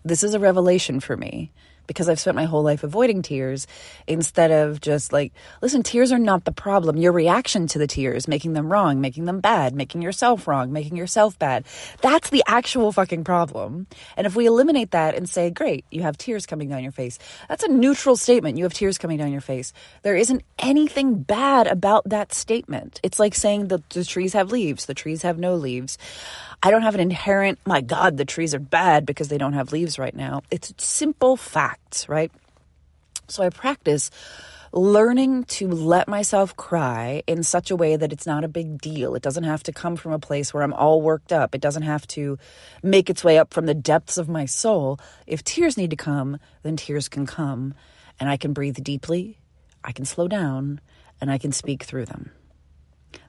This 0.06 0.24
is 0.24 0.34
a 0.34 0.40
revelation 0.40 1.00
for 1.00 1.18
me 1.18 1.52
because 1.88 2.10
I've 2.10 2.20
spent 2.20 2.36
my 2.36 2.46
whole 2.46 2.64
life 2.64 2.84
avoiding 2.84 3.22
tears 3.22 3.66
instead 4.06 4.52
of 4.52 4.82
just 4.82 5.12
like, 5.12 5.34
listen, 5.62 5.84
tears 5.84 6.12
are 6.12 6.20
not 6.20 6.46
the 6.46 6.52
problem. 6.52 6.98
Your 6.98 7.12
reaction 7.12 7.68
to 7.68 7.80
the 7.80 7.88
tears, 7.88 8.28
making 8.28 8.54
them 8.54 8.72
wrong, 8.72 9.02
making 9.02 9.26
them 9.26 9.40
bad, 9.40 9.74
making 9.74 10.02
yourself 10.02 10.48
wrong, 10.48 10.72
making 10.72 10.98
yourself 10.98 11.40
bad. 11.40 11.66
That's 12.02 12.30
the 12.30 12.44
actual 12.48 12.92
fucking 12.92 13.24
problem. 13.24 13.88
And 14.16 14.28
if 14.28 14.36
we 14.36 14.46
eliminate 14.46 14.92
that 14.92 15.16
and 15.16 15.28
say, 15.28 15.50
great, 15.50 15.86
you 15.90 16.04
have 16.04 16.18
tears 16.18 16.46
coming 16.46 16.70
down 16.70 16.84
your 16.84 16.92
face, 16.92 17.18
that's 17.50 17.64
a 17.64 17.70
neutral 17.70 18.16
statement. 18.16 18.58
You 18.58 18.66
have 18.66 18.74
tears 18.74 18.98
coming 18.98 19.18
down 19.18 19.32
your 19.32 19.42
face. 19.42 19.74
There 20.04 20.16
isn't 20.16 20.44
anything 20.60 21.24
bad 21.24 21.68
about 21.68 22.10
that 22.10 22.34
statement. 22.34 23.00
It's 23.04 23.20
like 23.20 23.34
saying 23.34 23.70
that 23.70 23.90
the 23.90 24.04
trees 24.04 24.34
have 24.34 24.52
leaves, 24.52 24.86
the 24.86 24.94
trees 24.94 25.22
have 25.24 25.40
no 25.40 25.56
leaves. 25.56 25.98
I 26.62 26.72
don't 26.72 26.82
have 26.82 26.96
an 26.96 27.02
inherent, 27.02 27.60
my 27.66 27.82
God, 27.82 28.18
the 28.18 28.26
trees 28.26 28.56
are 28.56 28.60
bad 28.60 29.06
because 29.06 29.28
they 29.28 29.38
don't 29.38 29.54
have 29.54 29.72
leaves 29.72 30.00
right 30.00 30.16
now. 30.16 30.42
It's 30.50 30.74
simple 30.78 31.38
facts, 31.38 32.10
right? 32.10 32.32
So 33.28 33.44
I 33.44 33.50
practice 33.50 34.10
learning 34.74 35.44
to 35.46 35.68
let 35.68 36.08
myself 36.08 36.56
cry 36.56 37.24
in 37.28 37.44
such 37.44 37.72
a 37.72 37.76
way 37.76 37.96
that 37.96 38.12
it's 38.12 38.26
not 38.26 38.44
a 38.44 38.48
big 38.48 38.82
deal. 38.82 39.16
It 39.16 39.24
doesn't 39.24 39.44
have 39.44 39.64
to 39.64 39.72
come 39.72 39.96
from 39.96 40.12
a 40.12 40.20
place 40.20 40.54
where 40.54 40.64
I'm 40.64 40.74
all 40.74 41.02
worked 41.02 41.32
up. 41.32 41.56
It 41.56 41.62
doesn't 41.62 41.84
have 41.84 42.06
to 42.08 42.38
make 42.84 43.10
its 43.10 43.24
way 43.24 43.38
up 43.38 43.54
from 43.54 43.66
the 43.66 43.74
depths 43.74 44.18
of 44.18 44.28
my 44.28 44.46
soul. 44.46 45.00
If 45.26 45.44
tears 45.44 45.78
need 45.78 45.92
to 45.92 45.96
come, 45.96 46.40
then 46.64 46.76
tears 46.76 47.08
can 47.08 47.26
come. 47.26 47.74
And 48.20 48.30
I 48.30 48.38
can 48.38 48.54
breathe 48.54 48.84
deeply, 48.84 49.38
I 49.84 49.92
can 49.92 50.06
slow 50.06 50.28
down, 50.28 50.82
and 51.22 51.30
I 51.30 51.38
can 51.38 51.52
speak 51.52 51.84
through 51.84 52.06
them. 52.06 52.32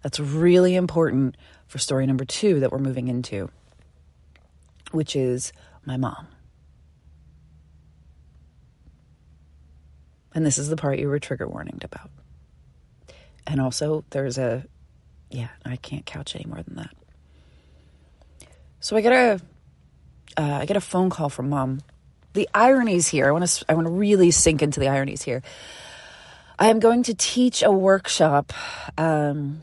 That's 0.03 0.19
really 0.19 0.75
important 0.75 1.37
for 1.69 1.79
story 1.79 2.07
number 2.07 2.25
two 2.25 2.61
that 2.61 2.73
we're 2.73 2.79
moving 2.79 3.09
into, 3.09 3.51
which 4.91 5.15
is 5.15 5.53
my 5.85 5.97
mom. 5.97 6.27
And 10.35 10.45
this 10.45 10.59
is 10.59 10.69
the 10.69 10.77
part 10.77 10.99
you 10.99 11.09
were 11.09 11.19
trigger 11.19 11.47
warned 11.47 11.85
about. 11.85 12.11
And 13.47 13.61
also, 13.61 14.05
there's 14.11 14.39
a, 14.39 14.65
yeah, 15.31 15.49
I 15.65 15.77
can't 15.77 16.05
couch 16.05 16.35
any 16.35 16.45
more 16.47 16.63
than 16.63 16.77
that. 16.77 16.95
So 18.81 18.97
I 18.97 19.01
get 19.01 19.13
a, 19.13 19.41
uh, 20.37 20.59
I 20.61 20.67
get 20.67 20.77
a 20.77 20.81
phone 20.81 21.11
call 21.11 21.29
from 21.29 21.49
mom. 21.49 21.81
The 22.35 22.49
ironies 22.55 23.09
here. 23.09 23.27
I 23.27 23.33
want 23.33 23.47
to, 23.47 23.65
I 23.69 23.75
want 23.75 23.87
to 23.87 23.93
really 23.93 24.31
sink 24.31 24.63
into 24.63 24.81
the 24.81 24.89
ironies 24.89 25.23
here. 25.23 25.43
I 26.59 26.69
am 26.69 26.79
going 26.79 27.05
to 27.05 27.15
teach 27.15 27.63
a 27.63 27.73
workshop 27.73 28.53
um, 28.97 29.63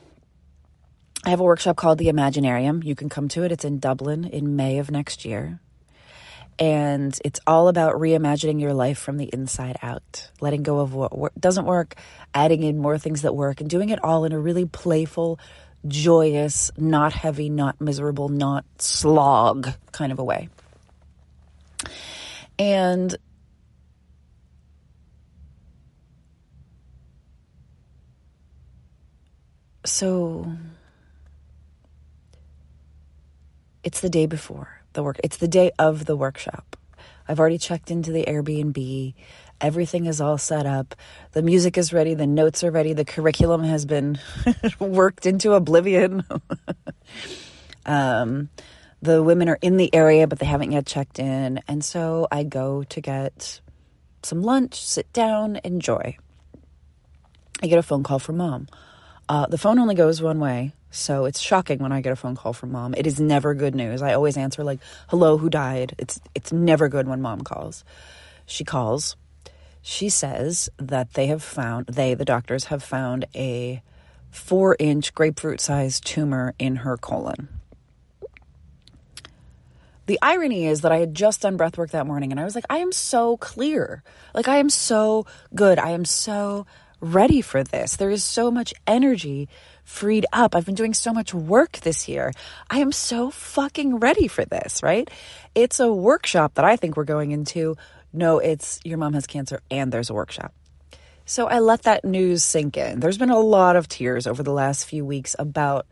I 1.26 1.32
have 1.32 1.40
a 1.40 1.44
workshop 1.44 1.76
called 1.76 1.98
The 1.98 2.06
Imaginarium. 2.06 2.84
You 2.84 2.94
can 2.94 3.10
come 3.10 3.28
to 3.30 3.44
it. 3.44 3.52
It's 3.52 3.66
in 3.66 3.80
Dublin 3.80 4.26
in 4.26 4.56
May 4.56 4.78
of 4.78 4.92
next 4.92 5.26
year. 5.26 5.60
And 6.60 7.20
it's 7.26 7.40
all 7.48 7.68
about 7.68 7.96
reimagining 7.96 8.62
your 8.62 8.76
life 8.76 9.00
from 9.00 9.18
the 9.18 9.26
inside 9.34 9.76
out, 9.82 10.30
letting 10.40 10.62
go 10.62 10.80
of 10.80 10.94
what 10.94 11.34
doesn't 11.42 11.66
work, 11.66 11.96
adding 12.36 12.62
in 12.62 12.78
more 12.78 13.00
things 13.00 13.24
that 13.24 13.36
work, 13.36 13.60
and 13.60 13.68
doing 13.68 13.90
it 13.90 14.04
all 14.04 14.24
in 14.24 14.34
a 14.34 14.40
really 14.40 14.66
playful, 14.66 15.40
joyous, 15.88 16.70
not 16.78 17.12
heavy, 17.12 17.50
not 17.50 17.82
miserable, 17.82 18.30
not 18.30 18.64
slog 18.78 19.70
kind 19.92 20.12
of 20.12 20.20
a 20.20 20.24
way. 20.24 20.48
And 22.60 23.18
so 29.86 30.56
It's 33.86 34.00
the 34.00 34.10
day 34.10 34.26
before 34.26 34.82
the 34.94 35.04
work. 35.04 35.20
It's 35.24 35.38
the 35.38 35.48
day 35.48 35.72
of 35.78 36.06
the 36.06 36.18
workshop. 36.18 36.76
I've 37.28 37.40
already 37.40 37.60
checked 37.60 37.92
into 37.92 38.12
the 38.12 38.26
Airbnb. 38.26 39.14
Everything 39.62 40.08
is 40.08 40.20
all 40.20 40.40
set 40.40 40.66
up. 40.66 40.96
The 41.34 41.44
music 41.44 41.78
is 41.78 41.94
ready. 41.94 42.16
The 42.16 42.26
notes 42.26 42.64
are 42.64 42.72
ready. 42.72 42.94
The 42.94 43.06
curriculum 43.06 43.64
has 43.64 43.86
been 43.86 44.18
worked 44.80 45.28
into 45.28 45.54
oblivion. 45.54 46.24
um, 47.86 48.50
the 49.04 49.22
women 49.22 49.50
are 49.50 49.60
in 49.62 49.78
the 49.78 49.94
area, 49.94 50.26
but 50.26 50.40
they 50.40 50.48
haven't 50.48 50.72
yet 50.72 50.88
checked 50.88 51.20
in. 51.20 51.62
And 51.68 51.86
so 51.86 52.28
I 52.32 52.44
go 52.44 52.82
to 52.86 53.02
get 53.02 53.62
some 54.24 54.42
lunch, 54.42 54.84
sit 54.84 55.14
down, 55.14 55.60
enjoy. 55.64 56.18
I 57.62 57.68
get 57.68 57.78
a 57.78 57.84
phone 57.84 58.02
call 58.02 58.18
from 58.18 58.38
mom. 58.38 58.68
Uh, 59.28 59.48
the 59.48 59.58
phone 59.58 59.80
only 59.80 59.96
goes 59.96 60.22
one 60.22 60.40
way. 60.40 60.74
So 60.92 61.26
it's 61.26 61.42
shocking 61.42 61.80
when 61.80 61.92
I 61.92 62.02
get 62.02 62.14
a 62.14 62.16
phone 62.16 62.36
call 62.36 62.54
from 62.54 62.72
mom. 62.72 62.94
It 62.96 63.06
is 63.06 63.20
never 63.20 63.54
good 63.54 63.76
news. 63.76 64.02
I 64.02 64.14
always 64.14 64.38
answer 64.38 64.64
like, 64.64 64.80
"Hello, 65.10 65.38
who 65.38 65.50
died?" 65.50 65.94
It's 65.98 66.22
it's 66.34 66.54
never 66.54 66.88
good 66.88 67.08
when 67.08 67.22
mom 67.22 67.42
calls. 67.42 67.84
She 68.46 68.64
calls. 68.64 69.18
She 69.82 70.10
says 70.10 70.70
that 70.78 71.14
they 71.14 71.28
have 71.28 71.44
found 71.44 71.88
they 71.88 72.14
the 72.14 72.26
doctors 72.26 72.66
have 72.66 72.82
found 72.82 73.26
a 73.36 73.84
4-inch 74.32 75.14
grapefruit-sized 75.14 76.06
tumor 76.06 76.54
in 76.60 76.78
her 76.78 76.98
colon. 76.98 77.50
The 80.08 80.20
irony 80.22 80.66
is 80.66 80.82
that 80.82 80.92
I 80.92 80.98
had 80.98 81.14
just 81.16 81.42
done 81.42 81.58
breath 81.58 81.78
work 81.78 81.92
that 81.92 82.06
morning 82.08 82.32
and 82.32 82.40
I 82.40 82.44
was 82.44 82.56
like, 82.56 82.66
I 82.70 82.78
am 82.78 82.92
so 82.92 83.38
clear. 83.38 84.04
Like 84.34 84.48
I 84.48 84.58
am 84.58 84.70
so 84.70 85.26
good. 85.54 85.80
I 85.80 85.92
am 85.92 86.06
so 86.06 86.66
ready 87.14 87.42
for 87.42 87.64
this. 87.64 87.96
There 87.96 88.10
is 88.10 88.24
so 88.24 88.52
much 88.52 88.74
energy 88.88 89.50
freed 89.84 90.26
up. 90.34 90.56
I've 90.56 90.66
been 90.66 90.76
doing 90.76 90.94
so 90.94 91.14
much 91.14 91.34
work 91.34 91.74
this 91.80 92.08
year. 92.08 92.32
I 92.70 92.80
am 92.80 92.92
so 92.92 93.30
fucking 93.30 93.98
ready 93.98 94.28
for 94.28 94.46
this, 94.46 94.82
right? 94.82 95.10
It's 95.54 95.80
a 95.80 95.92
workshop 95.92 96.56
that 96.56 96.66
I 96.66 96.76
think 96.76 96.98
we're 96.98 97.04
going 97.04 97.32
into. 97.32 97.78
No, 98.12 98.40
it's 98.40 98.80
your 98.84 98.98
mom 98.98 99.14
has 99.14 99.28
cancer 99.28 99.62
and 99.70 99.92
there's 99.92 100.10
a 100.10 100.14
workshop. 100.14 100.54
So 101.26 101.48
I 101.48 101.60
let 101.60 101.84
that 101.84 102.06
news 102.06 102.44
sink 102.44 102.78
in. 102.78 103.00
There's 103.00 103.18
been 103.18 103.32
a 103.32 103.40
lot 103.40 103.76
of 103.76 103.88
tears 103.88 104.28
over 104.28 104.44
the 104.44 104.54
last 104.54 104.86
few 104.86 105.04
weeks 105.04 105.36
about 105.38 105.88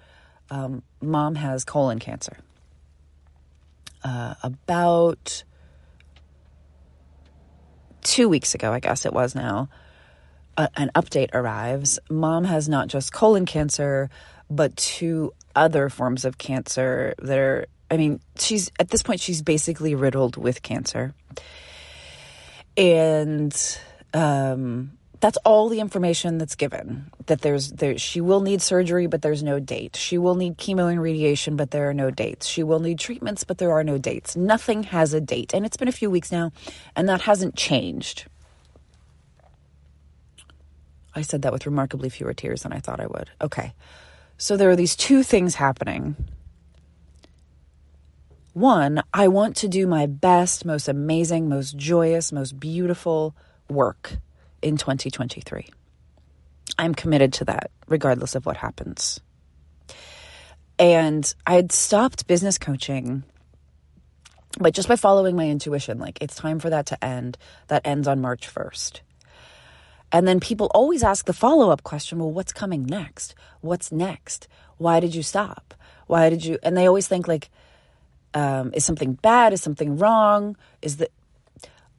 um, 0.49 0.83
mom 1.01 1.35
has 1.35 1.63
colon 1.63 1.99
cancer. 1.99 2.37
Uh, 4.03 4.35
about 4.43 5.43
two 8.01 8.29
weeks 8.29 8.53
ago, 8.53 8.71
I 8.71 8.79
guess 8.79 9.05
it 9.05 9.13
was 9.13 9.33
now, 9.33 9.69
a, 10.57 10.69
an 10.75 10.91
update 10.95 11.33
arrives. 11.33 11.99
Mom 12.09 12.43
has 12.45 12.69
not 12.69 12.87
just 12.87 13.13
colon 13.13 13.45
cancer, 13.45 14.09
but 14.49 14.75
two 14.75 15.33
other 15.55 15.89
forms 15.89 16.25
of 16.25 16.37
cancer 16.37 17.13
that 17.19 17.37
are, 17.37 17.65
I 17.89 17.97
mean, 17.97 18.19
she's 18.37 18.71
at 18.79 18.89
this 18.89 19.03
point, 19.03 19.19
she's 19.19 19.41
basically 19.41 19.95
riddled 19.95 20.37
with 20.37 20.61
cancer. 20.61 21.13
And 22.75 23.55
um, 24.13 24.97
that's 25.23 25.37
all 25.45 25.69
the 25.69 25.79
information 25.79 26.37
that's 26.37 26.55
given. 26.55 27.09
That 27.27 27.41
there's 27.41 27.71
there 27.71 27.97
she 27.97 28.19
will 28.19 28.41
need 28.41 28.61
surgery, 28.61 29.07
but 29.07 29.21
there's 29.21 29.41
no 29.41 29.57
date. 29.59 29.95
She 29.95 30.17
will 30.17 30.35
need 30.35 30.57
chemo 30.57 30.91
and 30.91 31.01
radiation, 31.01 31.55
but 31.55 31.71
there 31.71 31.89
are 31.89 31.93
no 31.93 32.11
dates. 32.11 32.45
She 32.45 32.61
will 32.61 32.79
need 32.79 32.99
treatments, 32.99 33.45
but 33.45 33.57
there 33.57 33.71
are 33.71 33.85
no 33.85 33.97
dates. 33.97 34.35
Nothing 34.35 34.83
has 34.83 35.13
a 35.13 35.21
date, 35.21 35.53
and 35.53 35.65
it's 35.65 35.77
been 35.77 35.87
a 35.87 35.93
few 35.93 36.09
weeks 36.09 36.31
now, 36.31 36.51
and 36.95 37.07
that 37.07 37.21
hasn't 37.21 37.55
changed. 37.55 38.25
I 41.15 41.21
said 41.21 41.43
that 41.43 41.53
with 41.53 41.65
remarkably 41.65 42.09
fewer 42.09 42.33
tears 42.33 42.63
than 42.63 42.73
I 42.73 42.79
thought 42.79 42.99
I 42.99 43.07
would. 43.07 43.29
Okay. 43.41 43.73
So 44.37 44.57
there 44.57 44.69
are 44.69 44.75
these 44.75 44.95
two 44.95 45.23
things 45.23 45.55
happening. 45.55 46.15
One, 48.53 49.01
I 49.13 49.27
want 49.29 49.55
to 49.57 49.67
do 49.67 49.87
my 49.87 50.05
best, 50.05 50.65
most 50.65 50.87
amazing, 50.87 51.49
most 51.49 51.75
joyous, 51.75 52.31
most 52.31 52.59
beautiful 52.59 53.35
work 53.69 54.17
in 54.61 54.77
2023. 54.77 55.67
I'm 56.77 56.95
committed 56.95 57.33
to 57.33 57.45
that, 57.45 57.71
regardless 57.87 58.35
of 58.35 58.45
what 58.45 58.57
happens. 58.57 59.19
And 60.79 61.33
I 61.45 61.55
had 61.55 61.71
stopped 61.71 62.27
business 62.27 62.57
coaching, 62.57 63.23
but 64.59 64.73
just 64.73 64.87
by 64.87 64.95
following 64.95 65.35
my 65.35 65.47
intuition, 65.49 65.99
like 65.99 66.21
it's 66.21 66.35
time 66.35 66.59
for 66.59 66.69
that 66.69 66.87
to 66.87 67.03
end. 67.03 67.37
That 67.67 67.85
ends 67.85 68.07
on 68.07 68.21
March 68.21 68.53
1st. 68.53 69.01
And 70.13 70.27
then 70.27 70.39
people 70.39 70.69
always 70.75 71.03
ask 71.03 71.25
the 71.25 71.33
follow 71.33 71.71
up 71.71 71.83
question 71.83 72.19
well, 72.19 72.31
what's 72.31 72.53
coming 72.53 72.85
next? 72.85 73.33
What's 73.61 73.91
next? 73.91 74.47
Why 74.77 74.99
did 74.99 75.15
you 75.15 75.23
stop? 75.23 75.73
Why 76.05 76.29
did 76.29 76.45
you? 76.45 76.59
And 76.61 76.77
they 76.77 76.85
always 76.85 77.07
think, 77.07 77.27
like, 77.27 77.49
um, 78.35 78.71
is 78.75 78.85
something 78.85 79.13
bad? 79.13 79.53
Is 79.53 79.61
something 79.61 79.97
wrong? 79.97 80.55
Is 80.83 80.97
the, 80.97 81.09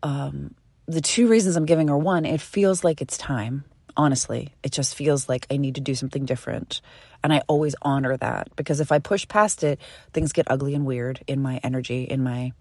um, 0.04 0.54
the 0.86 1.00
two 1.00 1.26
reasons 1.26 1.56
I'm 1.56 1.66
giving 1.66 1.90
are 1.90 1.98
one, 1.98 2.24
it 2.24 2.40
feels 2.40 2.84
like 2.84 3.02
it's 3.02 3.18
time. 3.18 3.64
Honestly, 3.96 4.52
it 4.62 4.72
just 4.72 4.94
feels 4.94 5.28
like 5.28 5.46
I 5.50 5.56
need 5.56 5.76
to 5.76 5.80
do 5.80 5.94
something 5.94 6.24
different. 6.24 6.80
And 7.22 7.32
I 7.32 7.42
always 7.48 7.74
honor 7.82 8.16
that 8.16 8.54
because 8.54 8.80
if 8.80 8.92
I 8.92 8.98
push 8.98 9.26
past 9.26 9.64
it, 9.64 9.80
things 10.12 10.32
get 10.32 10.50
ugly 10.50 10.74
and 10.74 10.84
weird 10.84 11.22
in 11.26 11.40
my 11.40 11.60
energy, 11.62 12.04
in 12.04 12.22
my 12.22 12.52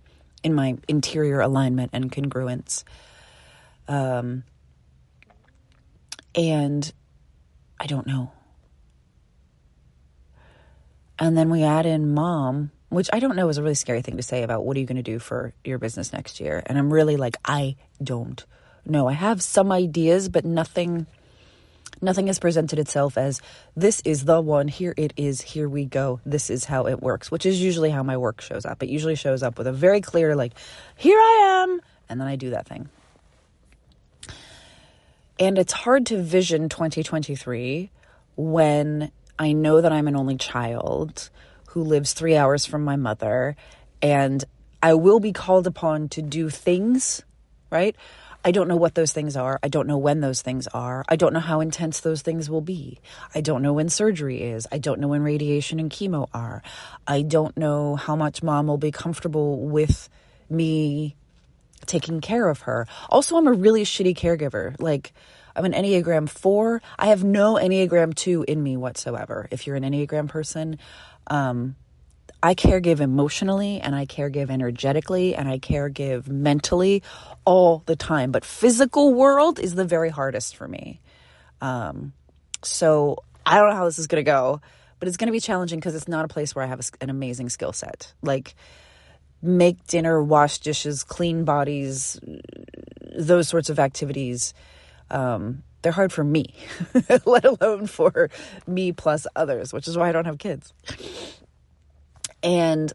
in 0.43 0.53
my 0.53 0.77
interior 0.88 1.41
alignment 1.41 1.91
and 1.93 2.12
congruence. 2.12 2.83
Um, 3.88 4.43
and 6.35 6.91
I 7.79 7.87
don't 7.87 8.07
know. 8.07 8.31
And 11.19 11.37
then 11.37 11.49
we 11.49 11.63
add 11.63 11.85
in 11.85 12.13
mom, 12.13 12.71
which 12.89 13.09
I 13.13 13.19
don't 13.19 13.35
know 13.35 13.49
is 13.49 13.57
a 13.57 13.61
really 13.61 13.75
scary 13.75 14.01
thing 14.01 14.17
to 14.17 14.23
say 14.23 14.43
about 14.43 14.65
what 14.65 14.75
are 14.75 14.79
you 14.79 14.85
going 14.85 14.97
to 14.97 15.03
do 15.03 15.19
for 15.19 15.53
your 15.63 15.77
business 15.77 16.11
next 16.11 16.39
year. 16.39 16.63
And 16.65 16.77
I'm 16.77 16.91
really 16.91 17.17
like, 17.17 17.37
I 17.45 17.75
don't 18.01 18.43
know. 18.85 19.07
I 19.07 19.13
have 19.13 19.41
some 19.41 19.71
ideas, 19.71 20.29
but 20.29 20.45
nothing 20.45 21.05
nothing 22.01 22.27
has 22.27 22.39
presented 22.39 22.79
itself 22.79 23.17
as 23.17 23.41
this 23.77 24.01
is 24.03 24.25
the 24.25 24.41
one 24.41 24.67
here 24.67 24.93
it 24.97 25.13
is 25.15 25.41
here 25.41 25.69
we 25.69 25.85
go 25.85 26.19
this 26.25 26.49
is 26.49 26.65
how 26.65 26.85
it 26.85 27.01
works 27.01 27.31
which 27.31 27.45
is 27.45 27.61
usually 27.61 27.89
how 27.89 28.03
my 28.03 28.17
work 28.17 28.41
shows 28.41 28.65
up 28.65 28.83
it 28.83 28.89
usually 28.89 29.15
shows 29.15 29.41
up 29.41 29.57
with 29.57 29.67
a 29.67 29.71
very 29.71 30.01
clear 30.01 30.35
like 30.35 30.51
here 30.97 31.17
i 31.17 31.63
am 31.63 31.79
and 32.09 32.19
then 32.19 32.27
i 32.27 32.35
do 32.35 32.49
that 32.49 32.67
thing 32.67 32.89
and 35.43 35.59
it's 35.59 35.73
hard 35.73 36.05
to 36.05 36.21
vision 36.21 36.69
2023 36.69 37.91
when 38.38 39.12
I 39.38 39.51
know 39.51 39.81
that 39.81 39.91
I'm 39.91 40.07
an 40.07 40.15
only 40.15 40.38
child 40.38 41.29
who 41.67 41.83
lives 41.83 42.13
three 42.13 42.38
hours 42.38 42.65
from 42.65 42.85
my 42.85 42.95
mother, 42.95 43.57
and 44.01 44.41
I 44.81 44.93
will 44.93 45.19
be 45.19 45.33
called 45.33 45.67
upon 45.67 46.07
to 46.09 46.21
do 46.21 46.50
things, 46.50 47.23
right? 47.69 47.93
I 48.45 48.51
don't 48.51 48.69
know 48.69 48.77
what 48.77 48.95
those 48.95 49.12
things 49.12 49.35
are. 49.35 49.59
I 49.62 49.67
don't 49.67 49.85
know 49.85 49.97
when 49.97 50.21
those 50.21 50.41
things 50.41 50.65
are. 50.67 51.03
I 51.09 51.17
don't 51.17 51.33
know 51.33 51.41
how 51.41 51.59
intense 51.59 52.00
those 52.00 52.21
things 52.21 52.50
will 52.50 52.62
be. 52.62 53.01
I 53.35 53.41
don't 53.41 53.62
know 53.62 53.73
when 53.73 53.89
surgery 53.89 54.43
is. 54.43 54.65
I 54.71 54.77
don't 54.77 55.01
know 55.01 55.09
when 55.09 55.23
radiation 55.23 55.77
and 55.77 55.91
chemo 55.91 56.29
are. 56.33 56.63
I 57.05 57.21
don't 57.21 57.57
know 57.57 57.97
how 57.97 58.15
much 58.15 58.43
mom 58.43 58.67
will 58.67 58.77
be 58.77 58.91
comfortable 58.91 59.59
with 59.59 60.07
me 60.50 61.17
taking 61.85 62.21
care 62.21 62.49
of 62.49 62.61
her. 62.61 62.87
Also, 63.09 63.37
I'm 63.37 63.47
a 63.47 63.53
really 63.53 63.83
shitty 63.83 64.15
caregiver. 64.15 64.75
Like, 64.79 65.13
I'm 65.55 65.65
an 65.65 65.73
Enneagram 65.73 66.29
4. 66.29 66.81
I 66.97 67.07
have 67.07 67.23
no 67.23 67.55
Enneagram 67.55 68.15
2 68.15 68.45
in 68.47 68.61
me 68.61 68.77
whatsoever. 68.77 69.47
If 69.51 69.67
you're 69.67 69.75
an 69.75 69.83
Enneagram 69.83 70.27
person, 70.27 70.79
um, 71.27 71.75
I 72.41 72.55
care 72.55 72.79
give 72.79 72.99
emotionally 72.99 73.79
and 73.79 73.95
I 73.95 74.05
care 74.05 74.29
give 74.29 74.49
energetically 74.49 75.35
and 75.35 75.48
I 75.48 75.59
care 75.59 75.89
give 75.89 76.27
mentally 76.27 77.03
all 77.46 77.83
the 77.85 77.96
time. 77.96 78.31
But 78.31 78.43
physical 78.43 79.13
world 79.13 79.59
is 79.59 79.75
the 79.75 79.85
very 79.85 80.09
hardest 80.09 80.57
for 80.57 80.67
me. 80.67 81.00
Um, 81.61 82.13
so 82.63 83.24
I 83.46 83.57
don't 83.57 83.69
know 83.69 83.75
how 83.75 83.85
this 83.85 84.00
is 84.00 84.07
going 84.07 84.24
to 84.24 84.29
go, 84.29 84.59
but 85.00 85.07
it's 85.07 85.17
going 85.17 85.27
to 85.27 85.31
be 85.31 85.39
challenging 85.39 85.79
because 85.79 85.96
it's 85.96 86.07
not 86.07 86.25
a 86.25 86.27
place 86.27 86.53
where 86.55 86.65
I 86.65 86.67
have 86.67 86.79
a, 86.79 86.83
an 87.01 87.09
amazing 87.09 87.50
skill 87.50 87.72
set. 87.72 88.13
Like, 88.22 88.55
make 89.44 89.86
dinner, 89.86 90.24
wash 90.24 90.58
dishes, 90.60 91.03
clean 91.03 91.44
bodies, 91.44 92.20
those 93.16 93.48
sorts 93.48 93.70
of 93.70 93.77
activities 93.77 94.56
um, 95.14 95.64
they're 95.82 95.92
hard 95.92 96.12
for 96.12 96.24
me, 96.24 96.53
let 97.25 97.46
alone 97.46 97.88
for 97.88 98.29
me 98.66 98.92
plus 98.92 99.27
others, 99.36 99.72
which 99.72 99.88
is 99.88 99.98
why 99.98 100.10
I 100.10 100.12
don't 100.12 100.25
have 100.25 100.38
kids. 100.38 100.74
And 102.42 102.92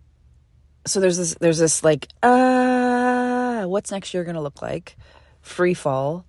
so 0.86 1.00
there's 1.00 1.16
this, 1.16 1.36
there's 1.40 1.58
this 1.58 1.84
like, 1.84 2.08
uh, 2.22 3.64
what's 3.64 3.90
next 3.90 4.12
year 4.14 4.24
going 4.24 4.34
to 4.34 4.40
look 4.40 4.60
like? 4.62 4.96
Free 5.42 5.74
fall. 5.74 6.26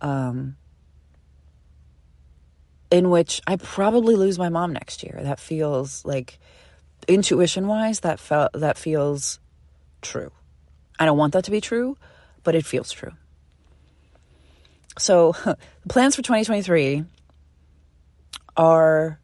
Um, 0.00 0.56
in 2.90 3.10
which 3.10 3.40
I 3.46 3.56
probably 3.56 4.14
lose 4.14 4.38
my 4.38 4.48
mom 4.48 4.72
next 4.72 5.02
year. 5.02 5.20
That 5.22 5.40
feels 5.40 6.04
like 6.04 6.38
intuition 7.08 7.66
wise, 7.66 8.00
that 8.00 8.20
felt, 8.20 8.52
that 8.54 8.78
feels 8.78 9.38
true. 10.02 10.30
I 10.98 11.04
don't 11.04 11.18
want 11.18 11.32
that 11.34 11.44
to 11.44 11.50
be 11.50 11.60
true, 11.60 11.96
but 12.42 12.54
it 12.54 12.64
feels 12.64 12.90
true. 12.90 13.12
So, 14.98 15.32
the 15.44 15.56
plans 15.88 16.16
for 16.16 16.22
2023 16.22 17.04
are 18.56 19.20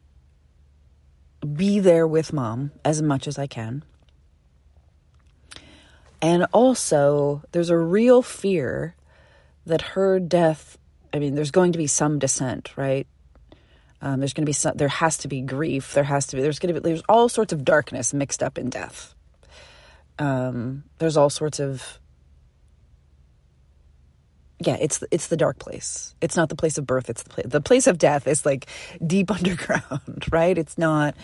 be 1.43 1.79
there 1.79 2.07
with 2.07 2.31
mom 2.31 2.71
as 2.85 3.01
much 3.01 3.27
as 3.27 3.37
I 3.37 3.47
can. 3.47 3.83
And 6.21 6.45
also, 6.53 7.43
there's 7.51 7.69
a 7.69 7.77
real 7.77 8.21
fear 8.21 8.95
that 9.65 9.81
her 9.81 10.19
death, 10.19 10.77
I 11.13 11.19
mean, 11.19 11.35
there's 11.35 11.51
going 11.51 11.73
to 11.73 11.77
be 11.77 11.87
some 11.87 12.17
dissent, 12.17 12.77
right? 12.77 13.07
Um, 14.03 14.19
there's 14.19 14.33
going 14.33 14.43
to 14.43 14.49
be 14.49 14.53
some, 14.53 14.75
there 14.75 14.89
has 14.89 15.17
to 15.19 15.29
be 15.29 15.41
grief. 15.41 15.93
There 15.93 16.03
has 16.03 16.27
to 16.27 16.35
be, 16.35 16.41
there's 16.41 16.59
going 16.59 16.75
to 16.75 16.81
be, 16.81 16.87
there's 16.87 17.03
all 17.07 17.29
sorts 17.29 17.53
of 17.53 17.63
darkness 17.63 18.13
mixed 18.13 18.43
up 18.43 18.57
in 18.57 18.69
death. 18.69 19.15
Um, 20.19 20.83
there's 20.99 21.15
all 21.15 21.29
sorts 21.29 21.59
of 21.59 21.99
yeah, 24.59 24.77
it's 24.79 25.03
it's 25.09 25.27
the 25.27 25.37
dark 25.37 25.57
place. 25.57 26.15
It's 26.21 26.35
not 26.35 26.49
the 26.49 26.55
place 26.55 26.77
of 26.77 26.85
birth. 26.85 27.09
It's 27.09 27.23
the 27.23 27.29
place. 27.29 27.45
The 27.47 27.61
place 27.61 27.87
of 27.87 27.97
death 27.97 28.27
is 28.27 28.45
like 28.45 28.67
deep 29.05 29.31
underground, 29.35 30.25
right? 30.31 30.57
It's 30.57 30.77
not. 30.77 31.15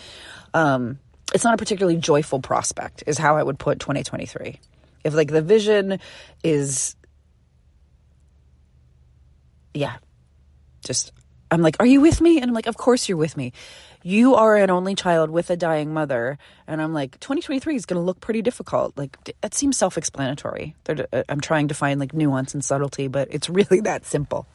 Um, 0.54 0.98
it's 1.32 1.44
not 1.44 1.54
a 1.54 1.58
particularly 1.58 1.98
joyful 1.98 2.40
prospect. 2.40 3.04
Is 3.06 3.18
how 3.18 3.36
I 3.36 3.42
would 3.42 3.58
put 3.58 3.78
2023. 3.78 4.58
If 5.04 5.14
like 5.14 5.28
the 5.28 5.42
vision 5.42 6.00
is, 6.42 6.96
yeah, 9.72 9.96
just 10.84 11.12
I'm 11.50 11.62
like, 11.62 11.76
are 11.80 11.86
you 11.86 12.00
with 12.00 12.20
me? 12.20 12.36
And 12.40 12.48
I'm 12.50 12.54
like, 12.54 12.66
of 12.66 12.76
course 12.76 13.08
you're 13.08 13.18
with 13.18 13.36
me 13.36 13.52
you 14.02 14.34
are 14.34 14.56
an 14.56 14.70
only 14.70 14.94
child 14.94 15.30
with 15.30 15.50
a 15.50 15.56
dying 15.56 15.92
mother. 15.92 16.38
And 16.66 16.80
I'm 16.80 16.94
like, 16.94 17.20
2023 17.20 17.76
is 17.76 17.86
going 17.86 18.00
to 18.00 18.04
look 18.04 18.20
pretty 18.20 18.42
difficult. 18.42 18.96
Like, 18.96 19.18
that 19.40 19.54
seems 19.54 19.76
self 19.76 19.98
explanatory. 19.98 20.74
Uh, 20.88 21.22
I'm 21.28 21.40
trying 21.40 21.68
to 21.68 21.74
find 21.74 22.00
like 22.00 22.14
nuance 22.14 22.54
and 22.54 22.64
subtlety, 22.64 23.08
but 23.08 23.28
it's 23.30 23.48
really 23.50 23.80
that 23.80 24.06
simple. 24.06 24.46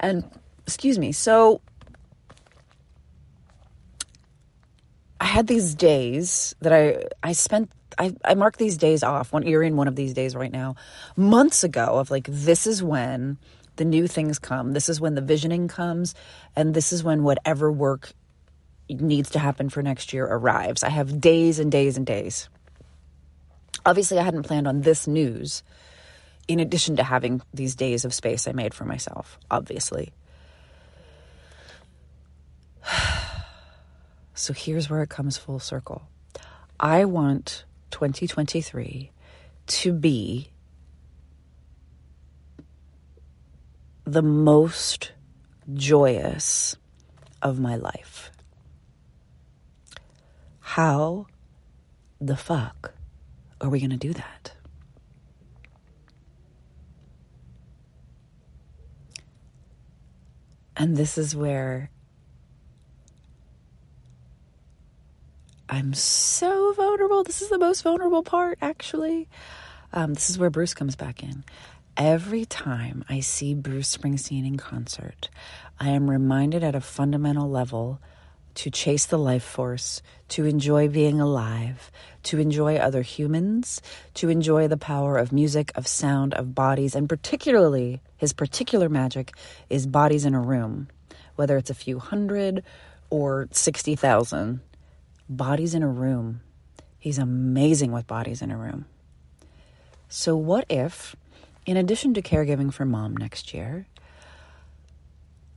And, 0.00 0.24
excuse 0.66 0.98
me, 0.98 1.12
so 1.12 1.60
I 5.20 5.24
had 5.24 5.46
these 5.46 5.74
days 5.74 6.54
that 6.60 6.72
I, 6.72 7.04
I 7.22 7.32
spent 7.32 7.70
I, 7.98 8.14
I 8.24 8.34
mark 8.34 8.58
these 8.58 8.76
days 8.76 9.02
off. 9.02 9.32
One 9.32 9.44
you're 9.44 9.62
in 9.62 9.76
one 9.76 9.88
of 9.88 9.96
these 9.96 10.14
days 10.14 10.36
right 10.36 10.52
now, 10.52 10.76
months 11.16 11.64
ago 11.64 11.98
of 11.98 12.12
like 12.12 12.28
this 12.30 12.66
is 12.66 12.80
when 12.80 13.38
the 13.78 13.84
new 13.84 14.06
things 14.06 14.38
come. 14.38 14.72
This 14.72 14.88
is 14.88 15.00
when 15.00 15.14
the 15.14 15.22
visioning 15.22 15.68
comes, 15.68 16.14
and 16.54 16.74
this 16.74 16.92
is 16.92 17.02
when 17.02 17.22
whatever 17.22 17.72
work 17.72 18.12
needs 18.90 19.30
to 19.30 19.38
happen 19.38 19.70
for 19.70 19.82
next 19.82 20.12
year 20.12 20.26
arrives. 20.26 20.82
I 20.82 20.90
have 20.90 21.20
days 21.20 21.58
and 21.58 21.72
days 21.72 21.96
and 21.96 22.06
days. 22.06 22.48
Obviously, 23.86 24.18
I 24.18 24.22
hadn't 24.22 24.42
planned 24.42 24.68
on 24.68 24.82
this 24.82 25.06
news 25.06 25.62
in 26.46 26.60
addition 26.60 26.96
to 26.96 27.02
having 27.02 27.40
these 27.54 27.74
days 27.74 28.04
of 28.04 28.12
space 28.12 28.48
I 28.48 28.52
made 28.52 28.74
for 28.74 28.84
myself, 28.84 29.38
obviously. 29.50 30.12
So 34.34 34.52
here's 34.52 34.88
where 34.88 35.02
it 35.02 35.08
comes 35.08 35.36
full 35.36 35.58
circle. 35.58 36.02
I 36.78 37.06
want 37.06 37.64
2023 37.90 39.10
to 39.66 39.92
be 39.92 40.50
the 44.08 44.22
most 44.22 45.12
joyous 45.74 46.76
of 47.42 47.60
my 47.60 47.76
life. 47.76 48.30
How 50.60 51.26
the 52.18 52.36
fuck 52.36 52.94
are 53.60 53.68
we 53.68 53.80
going 53.80 53.90
to 53.90 53.98
do 53.98 54.14
that? 54.14 54.54
And 60.74 60.96
this 60.96 61.18
is 61.18 61.36
where 61.36 61.90
I'm 65.68 65.92
so 65.92 66.72
vulnerable. 66.72 67.24
This 67.24 67.42
is 67.42 67.50
the 67.50 67.58
most 67.58 67.82
vulnerable 67.82 68.22
part, 68.22 68.56
actually. 68.62 69.28
Um, 69.92 70.14
this 70.14 70.30
is 70.30 70.38
where 70.38 70.48
Bruce 70.48 70.72
comes 70.72 70.96
back 70.96 71.22
in. 71.22 71.44
Every 71.98 72.44
time 72.44 73.04
I 73.08 73.18
see 73.18 73.54
Bruce 73.54 73.96
Springsteen 73.96 74.46
in 74.46 74.56
concert, 74.56 75.30
I 75.80 75.88
am 75.88 76.08
reminded 76.08 76.62
at 76.62 76.76
a 76.76 76.80
fundamental 76.80 77.50
level 77.50 78.00
to 78.54 78.70
chase 78.70 79.06
the 79.06 79.18
life 79.18 79.42
force, 79.42 80.00
to 80.28 80.44
enjoy 80.44 80.86
being 80.86 81.20
alive, 81.20 81.90
to 82.22 82.38
enjoy 82.38 82.76
other 82.76 83.02
humans, 83.02 83.82
to 84.14 84.28
enjoy 84.28 84.68
the 84.68 84.76
power 84.76 85.18
of 85.18 85.32
music, 85.32 85.72
of 85.74 85.88
sound, 85.88 86.34
of 86.34 86.54
bodies, 86.54 86.94
and 86.94 87.08
particularly 87.08 88.00
his 88.16 88.32
particular 88.32 88.88
magic 88.88 89.32
is 89.68 89.84
bodies 89.88 90.24
in 90.24 90.36
a 90.36 90.40
room, 90.40 90.86
whether 91.34 91.56
it's 91.56 91.70
a 91.70 91.74
few 91.74 91.98
hundred 91.98 92.62
or 93.10 93.48
60,000. 93.50 94.60
Bodies 95.28 95.74
in 95.74 95.82
a 95.82 95.88
room. 95.88 96.42
He's 97.00 97.18
amazing 97.18 97.90
with 97.90 98.06
bodies 98.06 98.40
in 98.40 98.52
a 98.52 98.56
room. 98.56 98.84
So, 100.08 100.36
what 100.36 100.64
if, 100.68 101.16
in 101.68 101.76
addition 101.76 102.14
to 102.14 102.22
caregiving 102.22 102.72
for 102.72 102.86
mom 102.86 103.14
next 103.14 103.52
year, 103.52 103.86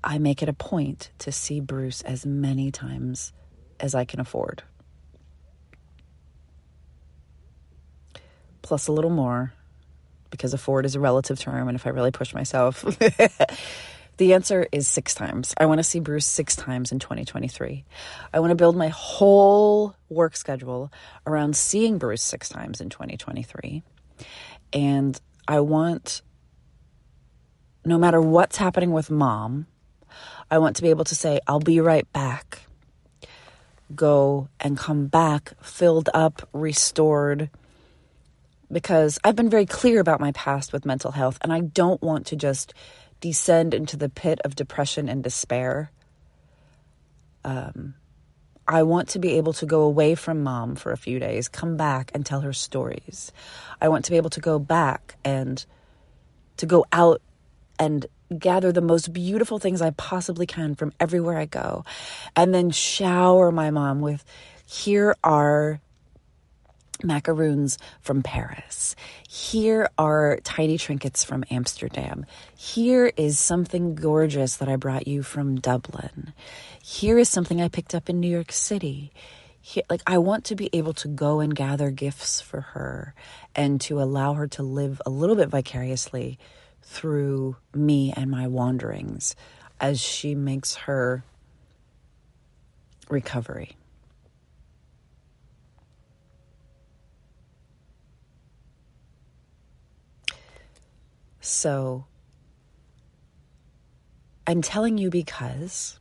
I 0.04 0.18
make 0.18 0.44
it 0.44 0.50
a 0.50 0.54
point 0.54 1.10
to 1.20 1.32
see 1.32 1.62
Bruce 1.62 2.02
as 2.02 2.26
many 2.26 2.70
times 2.70 3.32
as 3.80 3.96
I 3.96 4.04
can 4.04 4.20
afford? 4.20 4.62
Plus 8.62 8.88
a 8.88 8.92
little 8.92 9.10
more, 9.10 9.54
because 10.32 10.54
afford 10.54 10.86
is 10.86 10.96
a 10.96 11.00
relative 11.00 11.40
term, 11.40 11.70
and 11.70 11.78
if 11.78 11.88
I 11.88 11.92
really 11.92 12.12
push 12.12 12.34
myself, 12.34 12.82
the 14.18 14.34
answer 14.34 14.68
is 14.74 14.90
six 14.90 15.14
times. 15.14 15.54
I 15.58 15.66
want 15.66 15.80
to 15.80 15.84
see 15.84 16.02
Bruce 16.02 16.26
six 16.26 16.58
times 16.58 16.92
in 16.92 17.00
2023. 17.00 17.86
I 18.34 18.40
want 18.42 18.52
to 18.52 18.56
build 18.56 18.76
my 18.76 18.90
whole 18.90 19.96
work 20.10 20.36
schedule 20.36 20.92
around 21.26 21.56
seeing 21.56 22.00
Bruce 22.00 22.22
six 22.22 22.50
times 22.50 22.82
in 22.82 22.90
2023. 22.90 23.82
And 24.74 25.20
I 25.52 25.60
want, 25.60 26.22
no 27.84 27.98
matter 27.98 28.22
what's 28.22 28.56
happening 28.56 28.94
with 28.94 29.12
mom, 29.12 29.68
I 30.50 30.60
want 30.60 30.78
to 30.78 30.82
be 30.82 30.92
able 30.92 31.04
to 31.04 31.14
say, 31.14 31.42
I'll 31.46 31.60
be 31.60 31.82
right 31.82 32.10
back. 32.14 32.62
Go 33.94 34.48
and 34.62 34.78
come 34.78 35.08
back 35.08 35.52
filled 35.62 36.10
up, 36.14 36.48
restored. 36.54 37.50
Because 38.72 39.20
I've 39.26 39.36
been 39.36 39.50
very 39.50 39.66
clear 39.66 40.00
about 40.00 40.22
my 40.22 40.32
past 40.32 40.72
with 40.72 40.86
mental 40.86 41.12
health, 41.12 41.38
and 41.42 41.52
I 41.52 41.60
don't 41.60 42.02
want 42.02 42.28
to 42.28 42.38
just 42.38 42.74
descend 43.20 43.74
into 43.74 43.98
the 43.98 44.08
pit 44.08 44.40
of 44.46 44.56
depression 44.56 45.10
and 45.10 45.22
despair. 45.22 45.92
Um, 47.44 47.96
I 48.72 48.84
want 48.84 49.10
to 49.10 49.20
be 49.20 49.34
able 49.34 49.54
to 49.54 49.66
go 49.66 49.82
away 49.82 50.16
from 50.16 50.44
mom 50.44 50.76
for 50.76 50.92
a 50.92 50.98
few 50.98 51.20
days, 51.20 51.48
come 51.48 51.78
back 51.78 52.12
and 52.14 52.26
tell 52.26 52.42
her 52.42 52.54
stories. 52.54 53.32
I 53.82 53.90
want 53.90 54.06
to 54.06 54.12
be 54.12 54.18
able 54.18 54.30
to 54.32 54.40
go 54.40 54.60
back 54.60 55.16
and 55.24 55.64
to 56.58 56.66
go 56.66 56.86
out 56.92 57.22
and 57.78 58.06
gather 58.38 58.72
the 58.72 58.82
most 58.82 59.12
beautiful 59.12 59.60
things 59.60 59.82
I 59.82 59.90
possibly 59.92 60.46
can 60.46 60.76
from 60.76 60.94
everywhere 61.00 61.38
I 61.38 61.46
go, 61.46 61.84
and 62.36 62.54
then 62.54 62.72
shower 62.72 63.52
my 63.52 63.72
mom 63.72 64.00
with 64.00 64.24
here 64.66 65.16
are 65.24 65.82
macaroons 67.04 67.78
from 68.02 68.24
Paris. 68.24 68.96
Here 69.28 69.90
are 69.98 70.40
tiny 70.44 70.78
trinkets 70.78 71.24
from 71.24 71.44
Amsterdam. 71.50 72.26
Here 72.56 73.12
is 73.18 73.40
something 73.40 73.96
gorgeous 73.96 74.58
that 74.58 74.70
I 74.70 74.76
brought 74.76 75.08
you 75.08 75.24
from 75.24 75.60
Dublin. 75.60 76.34
Here 76.84 77.20
is 77.20 77.30
something 77.30 77.62
I 77.62 77.68
picked 77.68 77.94
up 77.94 78.10
in 78.10 78.20
New 78.20 78.30
York 78.30 78.52
City. 78.52 79.12
Here, 79.62 79.84
like 79.90 80.02
I 80.08 80.18
want 80.18 80.46
to 80.46 80.56
be 80.56 80.70
able 80.74 80.94
to 80.96 81.08
go 81.08 81.40
and 81.40 81.56
gather 81.56 81.92
gifts 81.92 82.42
for 82.42 82.62
her 82.62 83.14
and 83.56 83.80
to 83.82 84.02
allow 84.02 84.34
her 84.34 84.48
to 84.48 84.64
live 84.64 85.00
a 85.06 85.12
little 85.12 85.36
bit 85.36 85.50
vicariously 85.50 86.40
through 86.82 87.56
me 87.74 88.12
and 88.16 88.32
my 88.32 88.48
wanderings 88.48 89.36
as 89.80 90.02
she 90.02 90.34
makes 90.34 90.76
her 90.76 91.24
recovery. 93.10 93.78
So 101.40 102.06
I'm 104.48 104.64
telling 104.64 104.98
you 104.98 105.12
because 105.12 106.00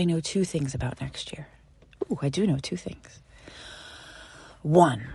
I 0.00 0.04
know 0.04 0.18
two 0.18 0.44
things 0.44 0.74
about 0.74 0.98
next 0.98 1.30
year. 1.34 1.46
Ooh, 2.10 2.18
I 2.22 2.30
do 2.30 2.46
know 2.46 2.56
two 2.56 2.78
things. 2.78 3.20
One, 4.62 5.08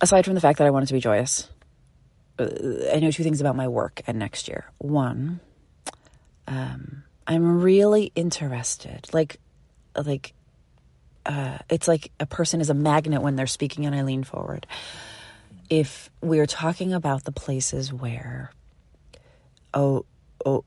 aside 0.00 0.24
from 0.24 0.34
the 0.34 0.40
fact 0.40 0.58
that 0.58 0.66
I 0.66 0.70
want 0.70 0.82
it 0.82 0.86
to 0.88 0.94
be 0.94 0.98
joyous, 0.98 1.48
uh, 2.36 2.48
I 2.92 2.98
know 2.98 3.12
two 3.12 3.22
things 3.22 3.40
about 3.40 3.54
my 3.54 3.68
work 3.68 4.02
and 4.08 4.18
next 4.18 4.48
year. 4.48 4.64
One, 4.78 5.38
um, 6.48 7.04
I'm 7.28 7.62
really 7.62 8.10
interested, 8.16 9.06
like, 9.12 9.36
like 9.94 10.34
uh, 11.26 11.58
it's 11.70 11.86
like 11.86 12.10
a 12.18 12.26
person 12.26 12.60
is 12.60 12.70
a 12.70 12.74
magnet 12.74 13.22
when 13.22 13.36
they're 13.36 13.46
speaking, 13.46 13.86
and 13.86 13.94
I 13.94 14.02
lean 14.02 14.24
forward. 14.24 14.66
If 15.70 16.10
we're 16.20 16.46
talking 16.46 16.92
about 16.92 17.22
the 17.22 17.32
places 17.32 17.92
where, 17.92 18.50
oh, 19.72 20.06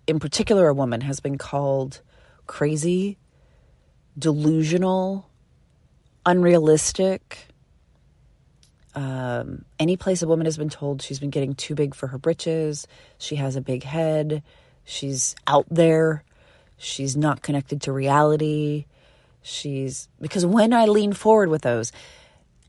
in 0.07 0.19
particular, 0.19 0.67
a 0.67 0.73
woman 0.73 1.01
has 1.01 1.19
been 1.19 1.37
called 1.37 2.01
crazy, 2.45 3.17
delusional, 4.17 5.29
unrealistic. 6.25 7.47
Um, 8.95 9.65
any 9.79 9.95
place 9.95 10.21
a 10.21 10.27
woman 10.27 10.45
has 10.45 10.57
been 10.57 10.69
told 10.69 11.01
she's 11.01 11.19
been 11.19 11.29
getting 11.29 11.53
too 11.53 11.75
big 11.75 11.93
for 11.93 12.07
her 12.07 12.17
britches, 12.17 12.87
she 13.19 13.35
has 13.35 13.55
a 13.55 13.61
big 13.61 13.83
head, 13.83 14.41
she's 14.85 15.35
out 15.45 15.67
there, 15.69 16.23
she's 16.77 17.15
not 17.15 17.43
connected 17.43 17.81
to 17.83 17.91
reality, 17.91 18.85
she's 19.43 20.09
because 20.19 20.45
when 20.45 20.73
I 20.73 20.85
lean 20.85 21.13
forward 21.13 21.49
with 21.49 21.61
those, 21.61 21.91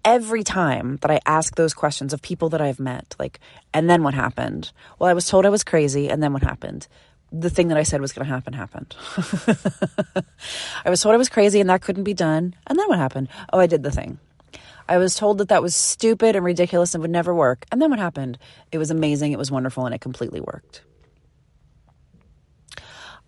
every 0.04 0.42
time 0.42 0.96
that 1.02 1.10
I 1.10 1.20
ask 1.26 1.56
those 1.56 1.74
questions 1.74 2.12
of 2.12 2.22
people 2.22 2.48
that 2.50 2.60
I've 2.60 2.80
met, 2.80 3.14
like, 3.18 3.40
and 3.72 3.88
then 3.88 4.02
what 4.02 4.14
happened? 4.14 4.72
Well, 4.98 5.10
I 5.10 5.14
was 5.14 5.28
told 5.28 5.46
I 5.46 5.50
was 5.50 5.64
crazy, 5.64 6.08
and 6.08 6.22
then 6.22 6.32
what 6.32 6.42
happened? 6.42 6.88
The 7.30 7.50
thing 7.50 7.68
that 7.68 7.76
I 7.76 7.82
said 7.82 8.00
was 8.00 8.12
going 8.12 8.26
to 8.26 8.32
happen 8.32 8.54
happened. 8.54 8.96
I 10.84 10.90
was 10.90 11.02
told 11.02 11.14
I 11.14 11.18
was 11.18 11.28
crazy 11.28 11.60
and 11.60 11.68
that 11.68 11.82
couldn't 11.82 12.04
be 12.04 12.14
done, 12.14 12.54
and 12.66 12.78
then 12.78 12.88
what 12.88 12.98
happened? 12.98 13.28
Oh, 13.52 13.58
I 13.58 13.66
did 13.66 13.82
the 13.82 13.90
thing. 13.90 14.18
I 14.88 14.96
was 14.96 15.14
told 15.14 15.38
that 15.38 15.48
that 15.48 15.62
was 15.62 15.76
stupid 15.76 16.34
and 16.34 16.44
ridiculous 16.44 16.94
and 16.94 17.02
would 17.02 17.10
never 17.10 17.34
work, 17.34 17.66
and 17.70 17.82
then 17.82 17.90
what 17.90 17.98
happened? 17.98 18.38
It 18.72 18.78
was 18.78 18.90
amazing, 18.90 19.32
it 19.32 19.38
was 19.38 19.50
wonderful, 19.50 19.84
and 19.84 19.94
it 19.94 20.00
completely 20.00 20.40
worked. 20.40 20.82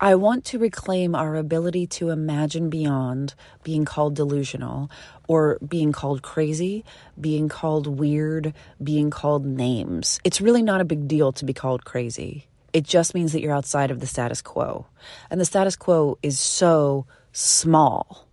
I 0.03 0.15
want 0.15 0.47
to 0.47 0.59
reclaim 0.59 1.15
our 1.15 1.37
ability 1.37 1.87
to 1.89 2.09
imagine 2.09 2.71
beyond 2.71 3.35
being 3.63 3.85
called 3.85 4.15
delusional 4.17 4.91
or 5.29 5.59
being 5.59 5.93
called 5.93 6.23
crazy, 6.23 6.87
being 7.21 7.51
called 7.51 7.87
weird, 7.87 8.55
being 8.83 9.11
called 9.11 9.45
names. 9.45 10.19
It's 10.25 10.41
really 10.41 10.63
not 10.63 10.81
a 10.81 10.87
big 10.87 11.07
deal 11.07 11.33
to 11.33 11.45
be 11.45 11.53
called 11.53 11.85
crazy. 11.85 12.47
It 12.73 12.85
just 12.85 13.15
means 13.15 13.33
that 13.33 13.43
you're 13.43 13.55
outside 13.55 13.91
of 13.91 14.01
the 14.01 14.07
status 14.07 14.41
quo. 14.41 14.87
And 15.29 15.39
the 15.39 15.45
status 15.45 15.77
quo 15.77 16.17
is 16.23 16.39
so 16.39 17.05
small. 17.33 18.27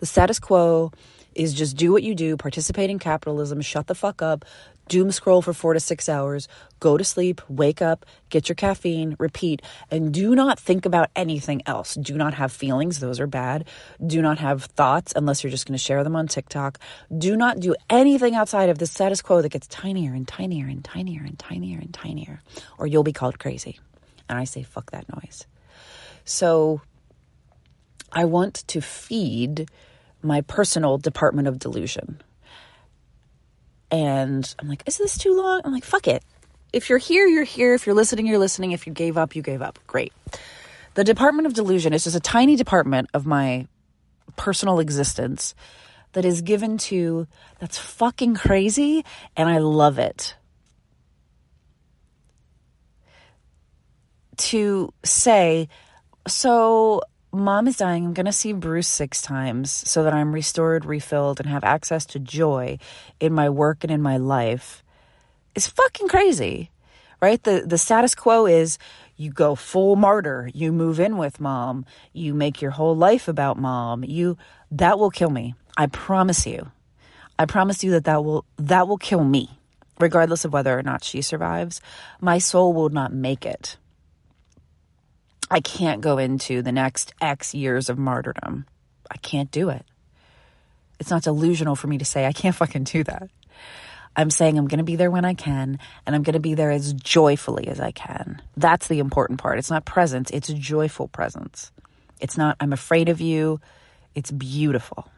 The 0.00 0.06
status 0.06 0.40
quo 0.40 0.90
is 1.32 1.54
just 1.54 1.76
do 1.76 1.92
what 1.92 2.02
you 2.02 2.16
do, 2.16 2.36
participate 2.36 2.90
in 2.90 2.98
capitalism, 2.98 3.60
shut 3.60 3.86
the 3.86 3.94
fuck 3.94 4.20
up, 4.20 4.44
doom 4.88 5.12
scroll 5.12 5.42
for 5.42 5.52
four 5.52 5.74
to 5.74 5.80
six 5.80 6.08
hours, 6.08 6.48
go 6.80 6.96
to 6.96 7.04
sleep, 7.04 7.40
wake 7.48 7.80
up, 7.82 8.06
get 8.30 8.48
your 8.48 8.56
caffeine, 8.56 9.16
repeat, 9.18 9.62
and 9.90 10.12
do 10.12 10.34
not 10.34 10.58
think 10.58 10.86
about 10.86 11.10
anything 11.14 11.62
else. 11.66 11.94
Do 11.94 12.16
not 12.16 12.34
have 12.34 12.52
feelings, 12.52 13.00
those 13.00 13.20
are 13.20 13.26
bad. 13.26 13.66
Do 14.04 14.22
not 14.22 14.38
have 14.38 14.64
thoughts 14.64 15.12
unless 15.14 15.42
you're 15.42 15.50
just 15.50 15.66
going 15.66 15.76
to 15.76 15.82
share 15.82 16.04
them 16.04 16.16
on 16.16 16.28
TikTok. 16.28 16.78
Do 17.16 17.36
not 17.36 17.60
do 17.60 17.74
anything 17.88 18.34
outside 18.34 18.68
of 18.68 18.78
the 18.78 18.86
status 18.86 19.22
quo 19.22 19.42
that 19.42 19.50
gets 19.50 19.66
tinier 19.66 20.12
and 20.14 20.26
tinier 20.26 20.66
and 20.66 20.84
tinier 20.84 21.22
and 21.24 21.38
tinier 21.38 21.78
and 21.78 21.92
tinier, 21.92 22.40
or 22.78 22.86
you'll 22.86 23.02
be 23.04 23.12
called 23.12 23.38
crazy. 23.38 23.78
And 24.28 24.38
I 24.38 24.44
say, 24.44 24.62
fuck 24.62 24.90
that 24.90 25.06
noise. 25.14 25.46
So 26.24 26.82
I 28.12 28.24
want 28.24 28.66
to 28.68 28.80
feed 28.80 29.70
my 30.22 30.40
personal 30.42 30.98
department 30.98 31.48
of 31.48 31.58
delusion 31.58 32.20
and 33.90 34.54
I'm 34.58 34.68
like, 34.68 34.82
is 34.86 34.98
this 34.98 35.16
too 35.16 35.36
long? 35.36 35.62
I'm 35.64 35.72
like, 35.72 35.84
fuck 35.84 36.08
it. 36.08 36.22
If 36.72 36.90
you're 36.90 36.98
here, 36.98 37.26
you're 37.26 37.44
here. 37.44 37.74
If 37.74 37.86
you're 37.86 37.94
listening, 37.94 38.26
you're 38.26 38.38
listening. 38.38 38.72
If 38.72 38.86
you 38.86 38.92
gave 38.92 39.16
up, 39.16 39.34
you 39.34 39.42
gave 39.42 39.62
up. 39.62 39.78
Great. 39.86 40.12
The 40.94 41.04
Department 41.04 41.46
of 41.46 41.54
Delusion 41.54 41.92
is 41.92 42.04
just 42.04 42.16
a 42.16 42.20
tiny 42.20 42.56
department 42.56 43.08
of 43.14 43.24
my 43.24 43.66
personal 44.36 44.78
existence 44.78 45.54
that 46.12 46.24
is 46.24 46.42
given 46.42 46.78
to 46.78 47.26
that's 47.58 47.78
fucking 47.78 48.34
crazy 48.34 49.04
and 49.36 49.48
I 49.48 49.58
love 49.58 49.98
it. 49.98 50.34
To 54.36 54.92
say, 55.02 55.68
so 56.26 57.02
mom 57.32 57.68
is 57.68 57.76
dying. 57.76 58.04
I'm 58.04 58.14
going 58.14 58.26
to 58.26 58.32
see 58.32 58.52
Bruce 58.52 58.88
six 58.88 59.22
times 59.22 59.70
so 59.70 60.02
that 60.04 60.14
I'm 60.14 60.32
restored, 60.32 60.84
refilled, 60.84 61.40
and 61.40 61.48
have 61.48 61.64
access 61.64 62.06
to 62.06 62.18
joy 62.18 62.78
in 63.20 63.32
my 63.32 63.48
work 63.48 63.84
and 63.84 63.90
in 63.90 64.02
my 64.02 64.16
life 64.16 64.82
is 65.54 65.66
fucking 65.66 66.08
crazy, 66.08 66.70
right? 67.20 67.42
The, 67.42 67.64
the 67.66 67.78
status 67.78 68.14
quo 68.14 68.46
is 68.46 68.78
you 69.16 69.30
go 69.30 69.54
full 69.54 69.96
martyr, 69.96 70.50
you 70.54 70.72
move 70.72 71.00
in 71.00 71.16
with 71.16 71.40
mom, 71.40 71.84
you 72.12 72.32
make 72.32 72.62
your 72.62 72.70
whole 72.70 72.96
life 72.96 73.26
about 73.28 73.58
mom. 73.58 74.04
You, 74.04 74.38
that 74.70 74.98
will 74.98 75.10
kill 75.10 75.30
me. 75.30 75.54
I 75.76 75.86
promise 75.86 76.46
you. 76.46 76.70
I 77.38 77.46
promise 77.46 77.82
you 77.82 77.90
that 77.92 78.04
that 78.04 78.24
will, 78.24 78.44
that 78.56 78.88
will 78.88 78.98
kill 78.98 79.24
me, 79.24 79.58
regardless 80.00 80.44
of 80.44 80.52
whether 80.52 80.78
or 80.78 80.82
not 80.82 81.04
she 81.04 81.22
survives. 81.22 81.80
My 82.20 82.38
soul 82.38 82.72
will 82.72 82.88
not 82.90 83.12
make 83.12 83.44
it. 83.44 83.76
I 85.50 85.60
can't 85.60 86.00
go 86.00 86.18
into 86.18 86.62
the 86.62 86.72
next 86.72 87.14
X 87.20 87.54
years 87.54 87.88
of 87.88 87.98
martyrdom. 87.98 88.66
I 89.10 89.16
can't 89.16 89.50
do 89.50 89.70
it. 89.70 89.84
It's 91.00 91.10
not 91.10 91.22
delusional 91.22 91.76
for 91.76 91.86
me 91.86 91.98
to 91.98 92.04
say 92.04 92.26
I 92.26 92.32
can't 92.32 92.54
fucking 92.54 92.84
do 92.84 93.04
that. 93.04 93.30
I'm 94.16 94.30
saying 94.30 94.58
I'm 94.58 94.66
going 94.66 94.78
to 94.78 94.84
be 94.84 94.96
there 94.96 95.12
when 95.12 95.24
I 95.24 95.34
can, 95.34 95.78
and 96.04 96.16
I'm 96.16 96.24
going 96.24 96.34
to 96.34 96.40
be 96.40 96.54
there 96.54 96.72
as 96.72 96.92
joyfully 96.92 97.68
as 97.68 97.78
I 97.78 97.92
can. 97.92 98.42
That's 98.56 98.88
the 98.88 98.98
important 98.98 99.40
part. 99.40 99.58
It's 99.58 99.70
not 99.70 99.84
presence, 99.84 100.30
it's 100.30 100.48
joyful 100.48 101.06
presence. 101.08 101.70
It's 102.20 102.36
not, 102.36 102.56
I'm 102.58 102.72
afraid 102.72 103.08
of 103.08 103.20
you, 103.20 103.60
it's 104.16 104.32
beautiful. 104.32 105.08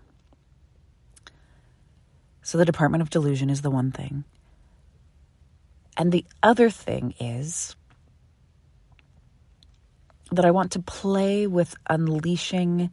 So 2.43 2.59
the 2.59 2.67
Department 2.67 3.01
of 3.01 3.09
Delusion 3.09 3.49
is 3.49 3.63
the 3.63 3.71
one 3.71 3.91
thing. 3.91 4.25
And 5.97 6.13
the 6.13 6.27
other 6.43 6.69
thing 6.69 7.15
is 7.19 7.77
that 10.33 10.45
I 10.45 10.51
want 10.51 10.73
to 10.73 10.81
play 10.81 11.47
with 11.47 11.75
unleashing 11.89 12.91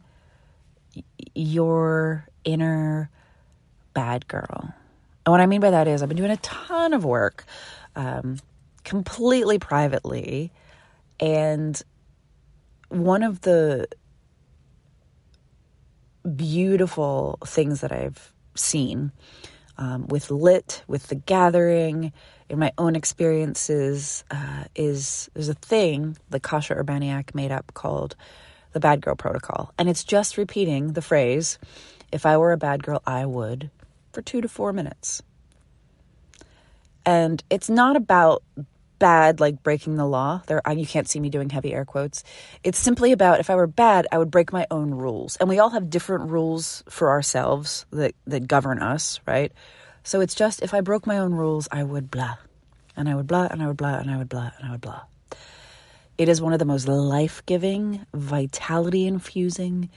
your 1.34 2.26
inner 2.44 3.10
bad 3.94 4.26
girl. 4.28 4.74
And 5.24 5.32
what 5.32 5.40
I 5.40 5.46
mean 5.46 5.60
by 5.60 5.70
that 5.70 5.86
is, 5.86 6.02
I've 6.02 6.08
been 6.08 6.16
doing 6.16 6.30
a 6.30 6.36
ton 6.38 6.94
of 6.94 7.04
work 7.04 7.44
um, 7.94 8.38
completely 8.84 9.58
privately. 9.58 10.52
And 11.20 11.80
one 12.88 13.22
of 13.22 13.42
the 13.42 13.88
beautiful 16.36 17.38
things 17.44 17.80
that 17.82 17.92
I've 17.92 18.32
seen 18.54 19.12
um, 19.76 20.06
with 20.08 20.30
Lit, 20.30 20.82
with 20.88 21.08
the 21.08 21.14
gathering, 21.14 22.12
in 22.48 22.58
my 22.58 22.72
own 22.78 22.96
experiences, 22.96 24.24
uh, 24.30 24.64
is 24.74 25.30
there's 25.34 25.48
a 25.48 25.54
thing 25.54 26.16
that 26.30 26.42
Kasia 26.42 26.74
Urbaniak 26.74 27.34
made 27.34 27.52
up 27.52 27.74
called 27.74 28.16
the 28.72 28.80
Bad 28.80 29.00
Girl 29.00 29.14
Protocol. 29.14 29.72
And 29.78 29.88
it's 29.88 30.04
just 30.04 30.36
repeating 30.36 30.92
the 30.92 31.02
phrase, 31.02 31.58
if 32.12 32.26
I 32.26 32.36
were 32.36 32.52
a 32.52 32.58
bad 32.58 32.82
girl, 32.82 33.02
I 33.06 33.26
would 33.26 33.70
for 34.12 34.22
two 34.22 34.40
to 34.40 34.48
four 34.48 34.72
minutes. 34.72 35.22
And 37.04 37.42
it's 37.50 37.70
not 37.70 37.96
about 37.96 38.42
bad, 38.98 39.40
like 39.40 39.62
breaking 39.62 39.96
the 39.96 40.06
law. 40.06 40.42
There, 40.46 40.60
you 40.74 40.86
can't 40.86 41.08
see 41.08 41.20
me 41.20 41.30
doing 41.30 41.50
heavy 41.50 41.72
air 41.72 41.84
quotes. 41.84 42.24
It's 42.64 42.78
simply 42.78 43.12
about 43.12 43.40
if 43.40 43.50
I 43.50 43.54
were 43.54 43.66
bad, 43.66 44.06
I 44.10 44.18
would 44.18 44.30
break 44.30 44.52
my 44.52 44.66
own 44.70 44.90
rules. 44.90 45.36
And 45.36 45.48
we 45.48 45.58
all 45.58 45.70
have 45.70 45.88
different 45.90 46.30
rules 46.30 46.82
for 46.88 47.10
ourselves 47.10 47.86
that, 47.92 48.14
that 48.26 48.48
govern 48.48 48.80
us, 48.80 49.20
right? 49.26 49.52
So 50.08 50.22
it's 50.22 50.34
just 50.34 50.62
if 50.62 50.72
I 50.72 50.80
broke 50.80 51.06
my 51.06 51.18
own 51.18 51.34
rules, 51.34 51.68
I 51.70 51.84
would 51.84 52.10
blah. 52.10 52.38
And 52.96 53.10
I 53.10 53.14
would 53.14 53.26
blah, 53.26 53.46
and 53.50 53.62
I 53.62 53.66
would 53.66 53.76
blah, 53.76 53.96
and 53.96 54.10
I 54.10 54.16
would 54.16 54.30
blah, 54.30 54.52
and 54.56 54.66
I 54.66 54.70
would 54.70 54.80
blah. 54.80 55.02
It 56.16 56.30
is 56.30 56.40
one 56.40 56.54
of 56.54 56.58
the 56.58 56.64
most 56.64 56.88
life 56.88 57.42
giving, 57.44 58.06
vitality 58.14 59.06
infusing, 59.06 59.90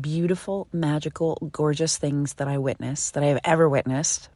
beautiful, 0.00 0.68
magical, 0.72 1.50
gorgeous 1.50 1.98
things 1.98 2.34
that 2.34 2.46
I 2.46 2.58
witness, 2.58 3.10
that 3.10 3.24
I 3.24 3.26
have 3.26 3.40
ever 3.42 3.68
witnessed. 3.68 4.28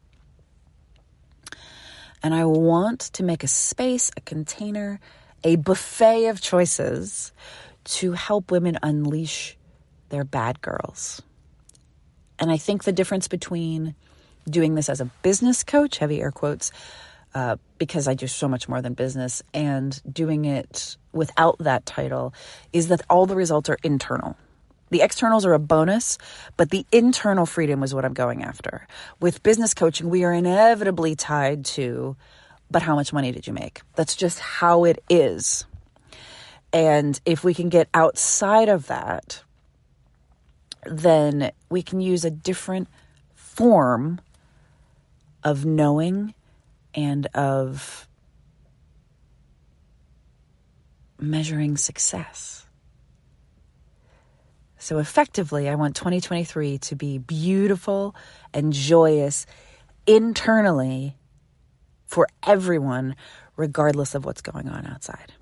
And 2.25 2.35
I 2.35 2.45
want 2.45 2.99
to 3.13 3.23
make 3.23 3.45
a 3.45 3.49
space, 3.49 4.11
a 4.17 4.21
container, 4.23 4.99
a 5.45 5.55
buffet 5.55 6.27
of 6.27 6.41
choices 6.41 7.31
to 7.85 8.15
help 8.15 8.51
women 8.51 8.81
unleash 8.83 9.57
their 10.09 10.25
bad 10.25 10.61
girls. 10.61 11.23
And 12.41 12.51
I 12.51 12.57
think 12.57 12.83
the 12.83 12.91
difference 12.91 13.29
between 13.29 13.95
doing 14.51 14.75
this 14.75 14.89
as 14.89 15.01
a 15.01 15.07
business 15.23 15.65
coach, 15.65 15.99
heavy 15.99 16.21
air 16.21 16.31
quotes, 16.31 16.73
uh, 17.35 17.57
because 17.79 18.09
I 18.09 18.15
do 18.15 18.27
so 18.27 18.49
much 18.49 18.69
more 18.69 18.83
than 18.83 18.95
business, 18.95 19.43
and 19.55 20.01
doing 20.13 20.45
it 20.45 20.97
without 21.13 21.59
that 21.61 21.87
title 21.87 22.35
is 22.73 22.89
that 22.89 23.03
all 23.09 23.27
the 23.27 23.37
results 23.37 23.69
are 23.71 23.79
internal. 23.83 24.37
The 24.91 25.03
externals 25.03 25.47
are 25.47 25.55
a 25.55 25.61
bonus, 25.61 26.19
but 26.57 26.71
the 26.71 26.85
internal 26.91 27.47
freedom 27.47 27.83
is 27.85 27.95
what 27.95 28.05
I'm 28.05 28.13
going 28.13 28.43
after. 28.43 28.89
With 29.21 29.43
business 29.43 29.73
coaching, 29.73 30.11
we 30.11 30.25
are 30.25 30.33
inevitably 30.33 31.15
tied 31.15 31.65
to, 31.67 32.17
but 32.71 32.83
how 32.83 32.97
much 32.97 33.13
money 33.13 33.31
did 33.31 33.47
you 33.47 33.53
make? 33.53 33.83
That's 33.95 34.17
just 34.17 34.41
how 34.41 34.85
it 34.85 35.03
is. 35.09 35.65
And 36.73 37.21
if 37.25 37.45
we 37.45 37.55
can 37.55 37.69
get 37.69 37.89
outside 37.95 38.69
of 38.69 38.89
that, 38.89 39.43
then 40.87 41.53
we 41.69 41.83
can 41.83 42.01
use 42.01 42.25
a 42.25 42.31
different 42.31 42.89
form 43.35 44.21
of 45.43 45.65
knowing 45.65 46.35
and 46.95 47.27
of 47.35 48.09
measuring 51.19 51.77
success. 51.77 52.67
So, 54.79 54.99
effectively, 54.99 55.69
I 55.69 55.75
want 55.75 55.95
2023 55.95 56.79
to 56.79 56.97
be 56.97 57.19
beautiful 57.19 58.15
and 58.55 58.73
joyous 58.73 59.45
internally 60.07 61.17
for 62.07 62.27
everyone, 62.43 63.15
regardless 63.57 64.15
of 64.15 64.25
what's 64.25 64.41
going 64.41 64.69
on 64.69 64.87
outside. 64.87 65.35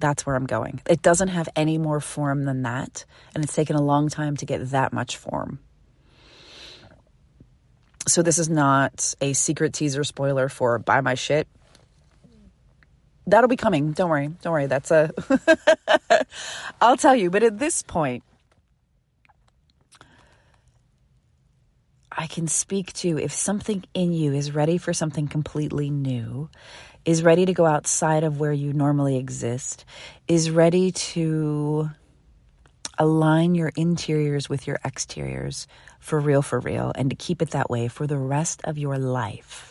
That's 0.00 0.26
where 0.26 0.34
I'm 0.34 0.46
going. 0.46 0.80
It 0.88 1.02
doesn't 1.02 1.28
have 1.28 1.48
any 1.54 1.78
more 1.78 2.00
form 2.00 2.46
than 2.46 2.62
that, 2.62 3.04
and 3.34 3.44
it's 3.44 3.54
taken 3.54 3.76
a 3.76 3.82
long 3.82 4.08
time 4.08 4.36
to 4.38 4.46
get 4.46 4.70
that 4.70 4.92
much 4.92 5.16
form. 5.16 5.60
So, 8.06 8.22
this 8.22 8.38
is 8.38 8.48
not 8.48 9.14
a 9.20 9.32
secret 9.32 9.74
teaser 9.74 10.04
spoiler 10.04 10.48
for 10.48 10.78
Buy 10.78 11.00
My 11.00 11.14
Shit 11.14 11.46
that'll 13.30 13.48
be 13.48 13.56
coming. 13.56 13.92
Don't 13.92 14.10
worry. 14.10 14.28
Don't 14.42 14.52
worry. 14.52 14.66
That's 14.66 14.90
a. 14.90 15.12
I'll 16.80 16.96
tell 16.96 17.14
you. 17.14 17.30
But 17.30 17.42
at 17.42 17.58
this 17.58 17.82
point, 17.82 18.22
I 22.10 22.26
can 22.26 22.48
speak 22.48 22.92
to 22.94 23.18
if 23.18 23.32
something 23.32 23.84
in 23.94 24.12
you 24.12 24.32
is 24.32 24.52
ready 24.52 24.78
for 24.78 24.92
something 24.92 25.28
completely 25.28 25.90
new, 25.90 26.50
is 27.04 27.22
ready 27.22 27.46
to 27.46 27.52
go 27.52 27.66
outside 27.66 28.24
of 28.24 28.40
where 28.40 28.52
you 28.52 28.72
normally 28.72 29.16
exist, 29.16 29.84
is 30.28 30.50
ready 30.50 30.92
to 30.92 31.90
align 32.98 33.54
your 33.54 33.72
interiors 33.76 34.50
with 34.50 34.66
your 34.66 34.78
exteriors 34.84 35.66
for 36.00 36.18
real, 36.18 36.42
for 36.42 36.58
real, 36.58 36.92
and 36.96 37.10
to 37.10 37.16
keep 37.16 37.40
it 37.40 37.50
that 37.50 37.70
way 37.70 37.86
for 37.86 38.06
the 38.06 38.18
rest 38.18 38.60
of 38.64 38.76
your 38.76 38.98
life. 38.98 39.70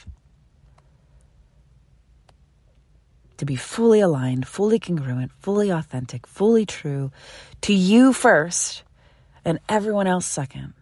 to 3.39 3.45
be 3.45 3.55
fully 3.55 4.01
aligned, 4.01 4.45
fully 4.45 4.79
congruent, 4.79 5.31
fully 5.39 5.69
authentic, 5.69 6.27
fully 6.27 6.65
true 6.65 7.09
to 7.61 7.73
you 7.73 8.11
first 8.11 8.83
and 9.45 9.59
everyone 9.69 10.07
else 10.07 10.25
second. 10.25 10.73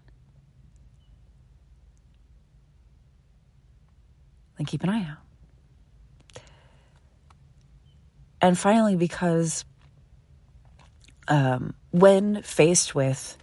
Then 4.58 4.66
keep 4.66 4.82
an 4.82 4.90
eye 4.90 5.08
out. 5.08 6.42
And 8.42 8.58
finally, 8.58 8.96
because 8.96 9.64
um, 11.28 11.76
when 11.92 12.42
faced 12.42 12.96
with 12.96 13.38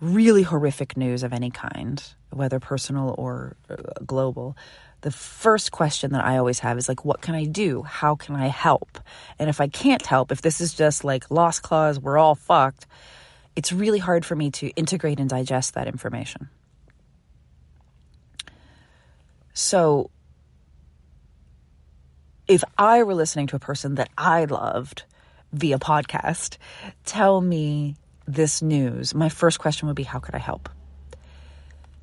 really 0.00 0.42
horrific 0.42 0.96
news 0.96 1.22
of 1.22 1.32
any 1.32 1.50
kind, 1.50 2.02
whether 2.30 2.60
personal 2.60 3.14
or 3.18 3.56
uh, 3.68 3.76
global, 4.06 4.56
the 5.00 5.10
first 5.10 5.70
question 5.70 6.12
that 6.12 6.24
I 6.24 6.38
always 6.38 6.60
have 6.60 6.76
is 6.78 6.88
like, 6.88 7.04
what 7.04 7.20
can 7.20 7.34
I 7.34 7.44
do? 7.44 7.82
How 7.82 8.16
can 8.16 8.34
I 8.34 8.48
help? 8.48 8.98
And 9.38 9.48
if 9.48 9.60
I 9.60 9.68
can't 9.68 10.04
help, 10.04 10.32
if 10.32 10.42
this 10.42 10.60
is 10.60 10.74
just 10.74 11.04
like 11.04 11.30
lost 11.30 11.62
clause, 11.62 12.00
we're 12.00 12.18
all 12.18 12.34
fucked, 12.34 12.86
it's 13.54 13.72
really 13.72 13.98
hard 13.98 14.24
for 14.24 14.34
me 14.34 14.50
to 14.52 14.68
integrate 14.70 15.20
and 15.20 15.28
digest 15.28 15.74
that 15.74 15.86
information. 15.86 16.48
So, 19.52 20.10
if 22.46 22.62
I 22.78 23.02
were 23.02 23.14
listening 23.14 23.48
to 23.48 23.56
a 23.56 23.58
person 23.58 23.96
that 23.96 24.08
I 24.16 24.44
loved 24.44 25.02
via 25.52 25.78
podcast 25.78 26.56
tell 27.04 27.40
me 27.40 27.96
this 28.28 28.60
news, 28.60 29.14
my 29.14 29.30
first 29.30 29.58
question 29.58 29.88
would 29.88 29.96
be, 29.96 30.02
How 30.04 30.18
could 30.18 30.34
I 30.34 30.38
help? 30.38 30.68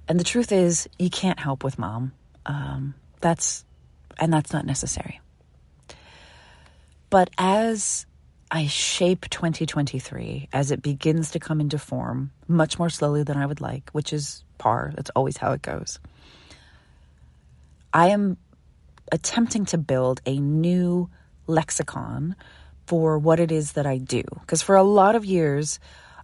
And 0.08 0.20
the 0.20 0.24
truth 0.24 0.52
is, 0.52 0.90
you 1.00 1.10
can't 1.10 1.40
help 1.40 1.64
with 1.64 1.80
mom. 1.80 2.14
Um, 2.46 2.96
that's, 3.22 3.64
and 4.20 4.34
that's 4.34 4.52
not 4.52 4.66
necessary. 4.66 5.22
But 7.10 7.30
as 7.38 8.06
I 8.52 8.68
shape 8.68 9.30
2023, 9.30 10.50
as 10.52 10.72
it 10.72 10.82
begins 10.82 11.32
to 11.32 11.40
come 11.40 11.62
into 11.62 11.80
form, 11.80 12.32
much 12.48 12.78
more 12.78 12.90
slowly 12.90 13.24
than 13.24 13.38
I 13.38 13.46
would 13.46 13.62
like, 13.62 13.90
which 13.92 14.12
is 14.12 14.44
par, 14.58 14.92
that's 14.96 15.12
always 15.16 15.38
how 15.38 15.54
it 15.54 15.62
goes. 15.62 16.00
I 17.94 18.10
am 18.10 18.38
attempting 19.12 19.66
to 19.66 19.78
build 19.78 20.22
a 20.26 20.40
new 20.40 21.10
lexicon 21.48 22.36
for 22.88 23.18
what 23.18 23.40
it 23.40 23.52
is 23.52 23.74
that 23.74 23.86
I 23.86 23.98
do. 23.98 24.24
Because 24.42 24.62
for 24.62 24.76
a 24.76 24.84
lot 24.84 25.16
of 25.16 25.26
years, 25.26 25.80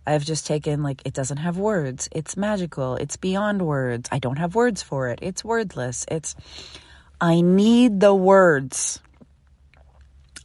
I've 0.06 0.26
just 0.26 0.48
taken, 0.48 0.84
like, 0.84 1.02
it 1.06 1.14
doesn't 1.14 1.38
have 1.38 1.58
words. 1.58 2.10
It's 2.12 2.36
magical. 2.36 2.96
It's 2.96 3.18
beyond 3.18 3.62
words. 3.62 4.10
I 4.12 4.20
don't 4.20 4.38
have 4.38 4.56
words 4.56 4.82
for 4.82 5.10
it. 5.10 5.20
It's 5.22 5.44
wordless. 5.44 6.06
It's, 6.10 6.36
I 7.20 7.42
need 7.42 8.00
the 8.00 8.16
words. 8.16 9.00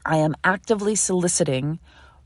I 0.05 0.19
am 0.19 0.37
actively 0.45 0.95
soliciting 0.95 1.79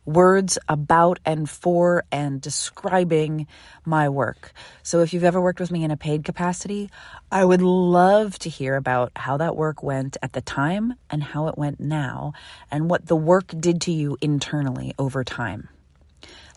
words 0.05 0.59
about 0.69 1.21
and 1.25 1.49
for 1.49 2.05
and 2.11 2.41
describing 2.41 3.47
my 3.85 4.09
work. 4.09 4.53
So 4.83 5.01
if 5.01 5.13
you've 5.13 5.25
ever 5.25 5.41
worked 5.41 5.61
with 5.61 5.71
me 5.71 5.85
in 5.85 5.91
a 5.91 5.97
paid 5.97 6.25
capacity, 6.25 6.91
I 7.31 7.45
would 7.45 7.63
love 7.63 8.39
to 8.41 8.49
hear 8.49 8.77
about 8.77 9.13
how 9.15 9.37
that 9.37 9.57
work 9.57 9.83
went 9.83 10.17
at 10.23 10.33
the 10.33 10.41
time 10.41 10.95
and 11.11 11.23
how 11.23 11.49
it 11.49 11.57
went 11.57 11.81
now 11.81 12.33
and 12.71 12.91
what 12.91 13.07
the 13.07 13.17
work 13.17 13.55
did 13.59 13.81
to 13.83 13.93
you 13.93 14.17
internally 14.21 14.95
over 14.99 15.23
time. 15.23 15.69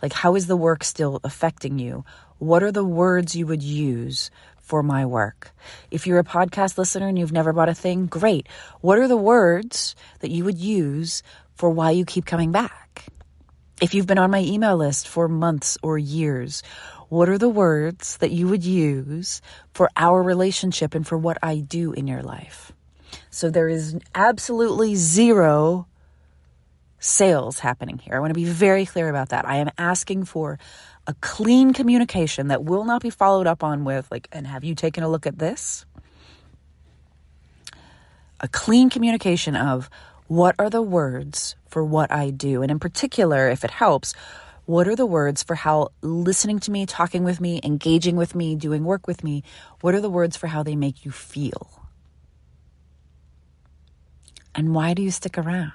Like, 0.04 0.12
how 0.12 0.36
is 0.36 0.48
the 0.48 0.58
work 0.58 0.84
still 0.84 1.22
affecting 1.24 1.80
you? 1.80 2.04
What 2.38 2.62
are 2.62 2.74
the 2.74 2.84
words 2.84 3.38
you 3.38 3.48
would 3.48 3.63
use 3.63 4.30
for 4.58 4.84
my 4.84 5.06
work? 5.06 5.54
If 5.92 6.06
you're 6.06 6.20
a 6.20 6.26
podcast 6.26 6.78
listener 6.78 7.08
and 7.08 7.18
you've 7.18 7.32
never 7.32 7.54
bought 7.54 7.70
a 7.70 7.74
thing, 7.74 8.08
great. 8.08 8.50
What 8.82 9.00
are 9.00 9.08
the 9.08 9.16
words 9.16 9.96
that 10.20 10.30
you 10.30 10.44
would 10.44 10.58
use 10.58 11.24
for 11.56 11.70
why 11.70 11.92
you 11.92 12.04
keep 12.04 12.26
coming 12.26 12.52
back? 12.52 13.06
If 13.82 13.94
you've 13.94 14.06
been 14.06 14.18
on 14.18 14.30
my 14.30 14.42
email 14.42 14.76
list 14.76 15.08
for 15.08 15.30
months 15.30 15.78
or 15.82 15.98
years, 15.98 16.63
what 17.08 17.30
are 17.30 17.38
the 17.38 17.48
words 17.48 18.18
that 18.18 18.32
you 18.32 18.50
would 18.50 18.66
use 18.66 19.42
for 19.74 19.89
our 19.96 20.22
relationship 20.22 20.96
and 20.96 21.08
for 21.08 21.18
what 21.18 21.38
I 21.42 21.60
do 21.60 21.94
in 21.94 22.08
your 22.08 22.24
life? 22.24 22.74
So 23.30 23.50
there 23.50 23.70
is 23.70 23.98
absolutely 24.13 24.96
zero 24.96 25.88
sales 27.04 27.60
happening 27.60 27.98
here. 27.98 28.16
I 28.16 28.20
want 28.20 28.30
to 28.30 28.39
be 28.39 28.46
very 28.46 28.86
clear 28.86 29.10
about 29.10 29.30
that. 29.30 29.48
I 29.48 29.58
am 29.58 29.70
asking 29.78 30.24
for 30.24 30.58
a 31.06 31.13
clean 31.16 31.74
communication 31.74 32.48
that 32.48 32.63
will 32.63 32.86
not 32.86 33.02
be 33.02 33.10
followed 33.10 33.46
up 33.46 33.62
on 33.62 33.84
with, 33.84 34.10
like, 34.10 34.30
and 34.32 34.48
have 34.48 34.63
you 34.63 34.74
taken 34.74 35.04
a 35.04 35.10
look 35.10 35.28
at 35.28 35.38
this? 35.38 35.86
A 38.39 38.48
clean 38.48 38.89
communication 38.89 39.56
of 39.58 39.89
what 40.28 40.56
are 40.58 40.70
the 40.70 40.82
words 40.82 41.58
for 41.68 41.84
what 41.84 42.10
I 42.10 42.30
do? 42.30 42.62
And 42.62 42.72
in 42.72 42.80
particular, 42.80 43.50
if 43.50 43.66
it 43.66 43.72
helps, 43.72 44.13
what 44.66 44.88
are 44.88 44.96
the 44.96 45.06
words 45.06 45.44
for 45.44 45.56
how 45.56 45.89
listening 46.02 46.60
to 46.60 46.72
me, 46.72 46.86
talking 46.86 47.26
with 47.26 47.42
me, 47.42 47.60
engaging 47.66 48.16
with 48.16 48.34
me, 48.34 48.56
doing 48.56 48.86
work 48.86 49.08
with 49.08 49.26
me, 49.26 49.44
what 49.82 49.94
are 49.94 50.02
the 50.02 50.10
words 50.10 50.38
for 50.38 50.48
how 50.48 50.63
they 50.63 50.78
make 50.78 51.04
you 51.04 51.12
feel? 51.12 51.82
And 54.56 54.74
why 54.74 54.94
do 54.94 55.02
you 55.02 55.12
stick 55.12 55.38
around? 55.38 55.74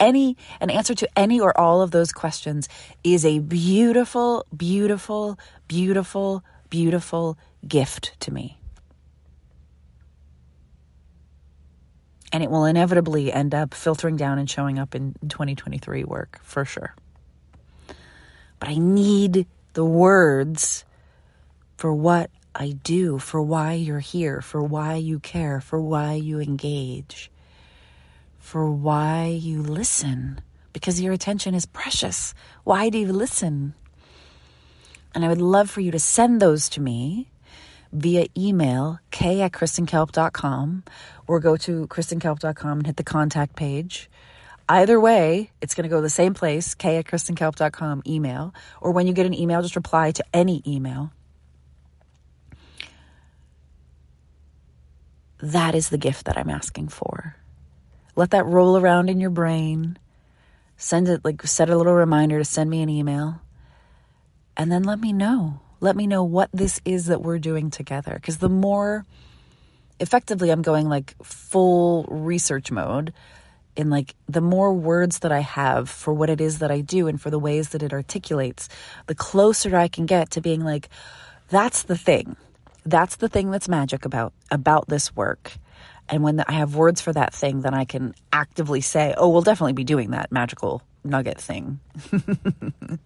Any 0.00 0.36
an 0.60 0.70
answer 0.70 0.94
to 0.94 1.08
any 1.18 1.40
or 1.40 1.58
all 1.58 1.82
of 1.82 1.90
those 1.90 2.12
questions 2.12 2.68
is 3.04 3.24
a 3.24 3.38
beautiful 3.38 4.46
beautiful 4.56 5.38
beautiful 5.68 6.44
beautiful 6.70 7.38
gift 7.66 8.18
to 8.20 8.32
me. 8.32 8.58
And 12.32 12.42
it 12.42 12.50
will 12.50 12.64
inevitably 12.64 13.32
end 13.32 13.54
up 13.54 13.72
filtering 13.72 14.16
down 14.16 14.38
and 14.38 14.50
showing 14.50 14.78
up 14.78 14.94
in 14.94 15.14
2023 15.28 16.04
work 16.04 16.40
for 16.42 16.64
sure. 16.64 16.94
But 18.58 18.68
i 18.70 18.76
need 18.76 19.46
the 19.74 19.84
words 19.84 20.84
for 21.76 21.92
what 21.92 22.30
i 22.54 22.70
do 22.70 23.18
for 23.18 23.42
why 23.42 23.74
you're 23.74 24.00
here 24.00 24.40
for 24.40 24.62
why 24.62 24.94
you 24.94 25.18
care 25.20 25.60
for 25.60 25.78
why 25.78 26.14
you 26.14 26.40
engage 26.40 27.30
for 28.46 28.70
why 28.70 29.26
you 29.26 29.60
listen 29.60 30.40
because 30.72 31.00
your 31.00 31.12
attention 31.12 31.52
is 31.52 31.66
precious. 31.66 32.32
Why 32.62 32.90
do 32.90 32.98
you 32.98 33.12
listen? 33.12 33.74
And 35.12 35.24
I 35.24 35.28
would 35.28 35.40
love 35.40 35.68
for 35.68 35.80
you 35.80 35.90
to 35.90 35.98
send 35.98 36.40
those 36.40 36.68
to 36.70 36.80
me 36.80 37.28
via 37.92 38.26
email, 38.38 39.00
k 39.10 39.40
at 39.40 39.50
kristenkelp.com, 39.50 40.84
or 41.26 41.40
go 41.40 41.56
to 41.56 41.88
kristenkelp.com 41.88 42.78
and 42.78 42.86
hit 42.86 42.96
the 42.96 43.02
contact 43.02 43.56
page. 43.56 44.08
Either 44.68 45.00
way, 45.00 45.50
it's 45.60 45.74
going 45.74 45.82
to 45.82 45.88
go 45.88 45.96
to 45.96 46.02
the 46.02 46.08
same 46.08 46.32
place, 46.32 46.76
k 46.76 46.98
at 46.98 47.06
kristenkelp.com 47.06 48.04
email, 48.06 48.54
or 48.80 48.92
when 48.92 49.08
you 49.08 49.12
get 49.12 49.26
an 49.26 49.34
email, 49.34 49.60
just 49.60 49.74
reply 49.74 50.12
to 50.12 50.24
any 50.32 50.62
email. 50.64 51.10
That 55.38 55.74
is 55.74 55.88
the 55.88 55.98
gift 55.98 56.26
that 56.26 56.38
I'm 56.38 56.48
asking 56.48 56.88
for. 56.88 57.34
Let 58.16 58.30
that 58.30 58.46
roll 58.46 58.76
around 58.76 59.08
in 59.08 59.20
your 59.20 59.30
brain. 59.30 59.98
Send 60.76 61.08
it, 61.08 61.24
like, 61.24 61.46
set 61.46 61.70
a 61.70 61.76
little 61.76 61.94
reminder 61.94 62.38
to 62.38 62.44
send 62.44 62.68
me 62.68 62.82
an 62.82 62.88
email. 62.88 63.40
And 64.56 64.72
then 64.72 64.82
let 64.82 64.98
me 64.98 65.12
know. 65.12 65.60
Let 65.80 65.94
me 65.94 66.06
know 66.06 66.24
what 66.24 66.50
this 66.52 66.80
is 66.84 67.06
that 67.06 67.22
we're 67.22 67.38
doing 67.38 67.70
together. 67.70 68.14
Because 68.14 68.38
the 68.38 68.48
more 68.48 69.04
effectively 70.00 70.50
I'm 70.50 70.62
going 70.62 70.88
like 70.88 71.14
full 71.22 72.04
research 72.04 72.70
mode, 72.70 73.12
in 73.76 73.90
like 73.90 74.14
the 74.26 74.40
more 74.40 74.72
words 74.72 75.20
that 75.20 75.32
I 75.32 75.40
have 75.40 75.88
for 75.88 76.12
what 76.12 76.30
it 76.30 76.40
is 76.40 76.58
that 76.58 76.70
I 76.70 76.80
do 76.80 77.06
and 77.06 77.20
for 77.20 77.30
the 77.30 77.38
ways 77.38 77.70
that 77.70 77.82
it 77.82 77.92
articulates, 77.92 78.68
the 79.06 79.14
closer 79.14 79.76
I 79.76 79.88
can 79.88 80.06
get 80.06 80.30
to 80.30 80.40
being 80.40 80.64
like, 80.64 80.88
that's 81.50 81.82
the 81.82 81.96
thing. 81.96 82.36
That's 82.84 83.16
the 83.16 83.28
thing 83.28 83.50
that's 83.50 83.68
magic 83.68 84.04
about 84.04 84.32
about 84.50 84.88
this 84.88 85.14
work. 85.14 85.58
And 86.08 86.22
when 86.22 86.40
I 86.40 86.52
have 86.52 86.76
words 86.76 87.00
for 87.00 87.12
that 87.12 87.34
thing, 87.34 87.62
then 87.62 87.74
I 87.74 87.84
can 87.84 88.14
actively 88.32 88.80
say, 88.80 89.14
oh, 89.16 89.28
we'll 89.28 89.42
definitely 89.42 89.72
be 89.72 89.84
doing 89.84 90.10
that 90.10 90.30
magical 90.30 90.82
nugget 91.04 91.40
thing. 91.40 91.80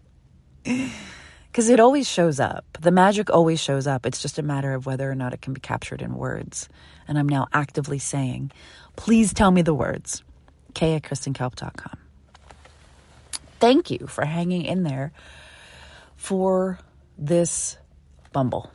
Because 1.50 1.68
it 1.68 1.80
always 1.80 2.08
shows 2.08 2.38
up. 2.38 2.64
The 2.80 2.92
magic 2.92 3.28
always 3.28 3.60
shows 3.60 3.88
up. 3.88 4.06
It's 4.06 4.22
just 4.22 4.38
a 4.38 4.42
matter 4.42 4.72
of 4.72 4.86
whether 4.86 5.10
or 5.10 5.16
not 5.16 5.34
it 5.34 5.42
can 5.42 5.52
be 5.52 5.60
captured 5.60 6.00
in 6.00 6.14
words. 6.14 6.68
And 7.08 7.18
I'm 7.18 7.28
now 7.28 7.48
actively 7.52 7.98
saying, 7.98 8.52
please 8.94 9.34
tell 9.34 9.50
me 9.50 9.62
the 9.62 9.74
words. 9.74 10.22
Kay 10.74 10.94
at 10.94 11.02
KristenKelp.com. 11.02 11.98
Thank 13.58 13.90
you 13.90 14.06
for 14.06 14.24
hanging 14.24 14.64
in 14.64 14.84
there 14.84 15.12
for 16.16 16.78
this 17.18 17.76
bumble. 18.32 18.70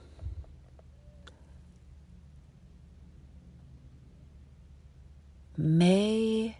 May 5.58 6.58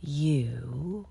you 0.00 1.06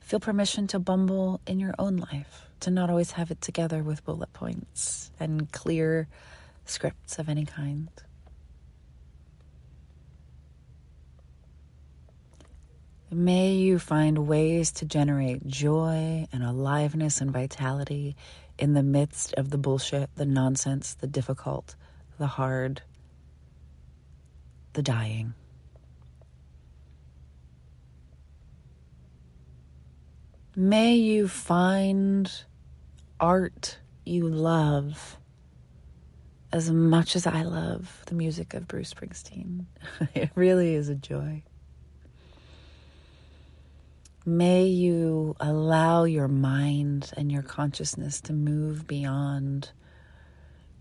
feel 0.00 0.20
permission 0.20 0.66
to 0.68 0.78
bumble 0.78 1.40
in 1.46 1.58
your 1.58 1.74
own 1.78 1.96
life, 1.96 2.46
to 2.60 2.70
not 2.70 2.90
always 2.90 3.12
have 3.12 3.30
it 3.30 3.40
together 3.40 3.82
with 3.82 4.04
bullet 4.04 4.32
points 4.34 5.10
and 5.18 5.50
clear 5.52 6.06
scripts 6.66 7.18
of 7.18 7.30
any 7.30 7.46
kind. 7.46 7.88
May 13.10 13.54
you 13.54 13.78
find 13.78 14.28
ways 14.28 14.70
to 14.72 14.84
generate 14.84 15.46
joy 15.46 16.26
and 16.30 16.44
aliveness 16.44 17.22
and 17.22 17.30
vitality 17.30 18.16
in 18.58 18.74
the 18.74 18.82
midst 18.82 19.32
of 19.34 19.48
the 19.48 19.56
bullshit, 19.56 20.10
the 20.16 20.26
nonsense, 20.26 20.92
the 20.92 21.06
difficult, 21.06 21.74
the 22.18 22.26
hard, 22.26 22.82
the 24.72 24.82
dying. 24.82 25.34
May 30.54 30.96
you 30.96 31.28
find 31.28 32.30
art 33.20 33.78
you 34.04 34.28
love 34.28 35.18
as 36.52 36.70
much 36.70 37.14
as 37.14 37.26
I 37.26 37.42
love 37.42 38.02
the 38.06 38.14
music 38.14 38.54
of 38.54 38.66
Bruce 38.66 38.92
Springsteen. 38.92 39.66
it 40.14 40.30
really 40.34 40.74
is 40.74 40.88
a 40.88 40.94
joy. 40.94 41.42
May 44.24 44.64
you 44.66 45.36
allow 45.40 46.04
your 46.04 46.28
mind 46.28 47.12
and 47.16 47.30
your 47.30 47.42
consciousness 47.42 48.20
to 48.22 48.32
move 48.32 48.86
beyond 48.86 49.70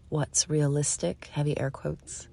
what's 0.10 0.50
realistic, 0.50 1.30
heavy 1.32 1.58
air 1.58 1.72
quotes, 1.72 2.28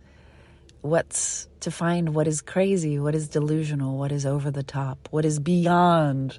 what's 0.84 1.48
to 1.60 1.70
find 1.70 2.14
what 2.14 2.28
is 2.28 2.42
crazy, 2.42 2.98
what 2.98 3.14
is 3.14 3.28
delusional, 3.28 3.96
what 3.96 4.12
is 4.12 4.26
over 4.26 4.50
the 4.50 4.62
top, 4.62 5.08
what 5.10 5.24
is 5.24 5.38
beyond, 5.38 6.38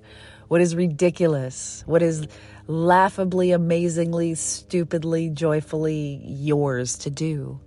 what 0.50 0.62
is 0.62 0.76
ridiculous, 0.76 1.84
what 1.88 2.04
is 2.04 2.28
laughably, 2.68 3.52
amazingly, 3.52 4.36
stupidly, 4.36 5.32
joyfully 5.32 6.22
yours 6.24 7.00
to 7.00 7.10
do. 7.10 7.60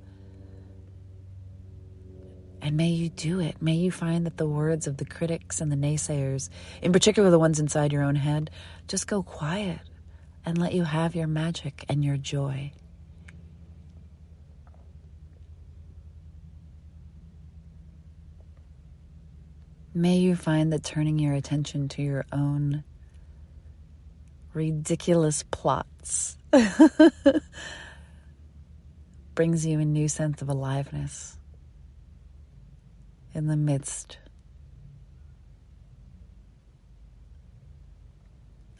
And 2.63 2.77
may 2.77 2.91
you 2.91 3.09
do 3.09 3.41
it. 3.41 3.61
May 3.61 3.75
you 3.75 3.91
find 3.91 4.25
that 4.27 4.37
the 4.37 4.47
words 4.47 4.87
of 4.87 4.99
the 4.99 5.05
critics 5.05 5.61
and 5.61 5.73
the 5.73 5.77
naysayers, 5.77 6.49
in 6.81 6.93
particular 6.93 7.29
the 7.31 7.41
ones 7.41 7.59
inside 7.59 7.93
your 7.93 8.05
own 8.05 8.15
head, 8.15 8.53
just 8.87 9.09
go 9.09 9.25
quiet 9.25 9.81
and 10.45 10.57
let 10.59 10.75
you 10.75 10.85
have 10.85 11.17
your 11.17 11.27
magic 11.27 11.85
and 11.89 12.05
your 12.05 12.17
joy. 12.17 12.73
May 19.95 20.19
you 20.19 20.37
find 20.37 20.73
that 20.73 20.85
turning 20.85 21.19
your 21.19 21.35
attention 21.35 21.89
to 21.91 22.03
your 22.03 22.27
own 22.33 22.85
ridiculous 24.53 25.45
plots 25.51 26.37
brings 29.35 29.65
you 29.65 29.81
a 29.81 29.85
new 29.85 30.09
sense 30.09 30.43
of 30.43 30.49
aliveness 30.49 31.39
in 33.35 33.47
the 33.47 33.57
midst 33.57 34.19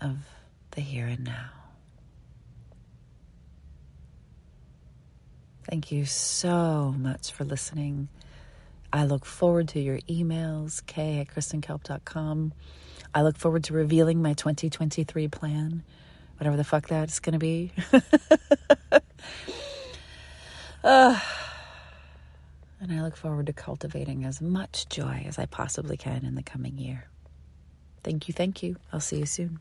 of 0.01 0.17
the 0.73 0.81
here 0.81 1.07
and 1.07 1.25
now. 1.25 1.51
Thank 5.71 5.93
you 5.93 6.07
so 6.07 6.95
much 6.97 7.33
for 7.33 7.45
listening. 7.45 8.09
I 8.93 9.05
look 9.05 9.25
forward 9.25 9.69
to 9.69 9.81
your 9.81 9.99
emails, 10.09 10.85
kay 10.87 11.21
at 11.21 11.29
kristenkelp.com. 11.29 12.53
I 13.15 13.23
look 13.23 13.37
forward 13.37 13.65
to 13.65 13.75
revealing 13.75 14.23
my 14.23 14.33
2023 14.35 15.29
plan, 15.29 15.83
whatever 16.39 16.57
the 16.57 16.65
fuck 16.65 16.89
that's 16.89 17.21
going 17.21 17.35
to 17.35 17.39
be. 17.39 17.73
uh, 20.83 21.21
and 22.81 22.93
I 22.93 23.03
look 23.03 23.17
forward 23.17 23.47
to 23.47 23.53
cultivating 23.53 24.25
as 24.25 24.41
much 24.41 24.89
joy 24.89 25.25
as 25.27 25.39
I 25.39 25.47
possibly 25.47 25.97
can 25.97 26.25
in 26.25 26.35
the 26.35 26.43
coming 26.43 26.79
year. 26.79 27.09
Thank 28.03 28.29
you, 28.29 28.35
thank 28.35 28.63
you. 28.63 28.77
I'll 28.93 29.01
see 29.01 29.19
you 29.19 29.27
soon. 29.27 29.61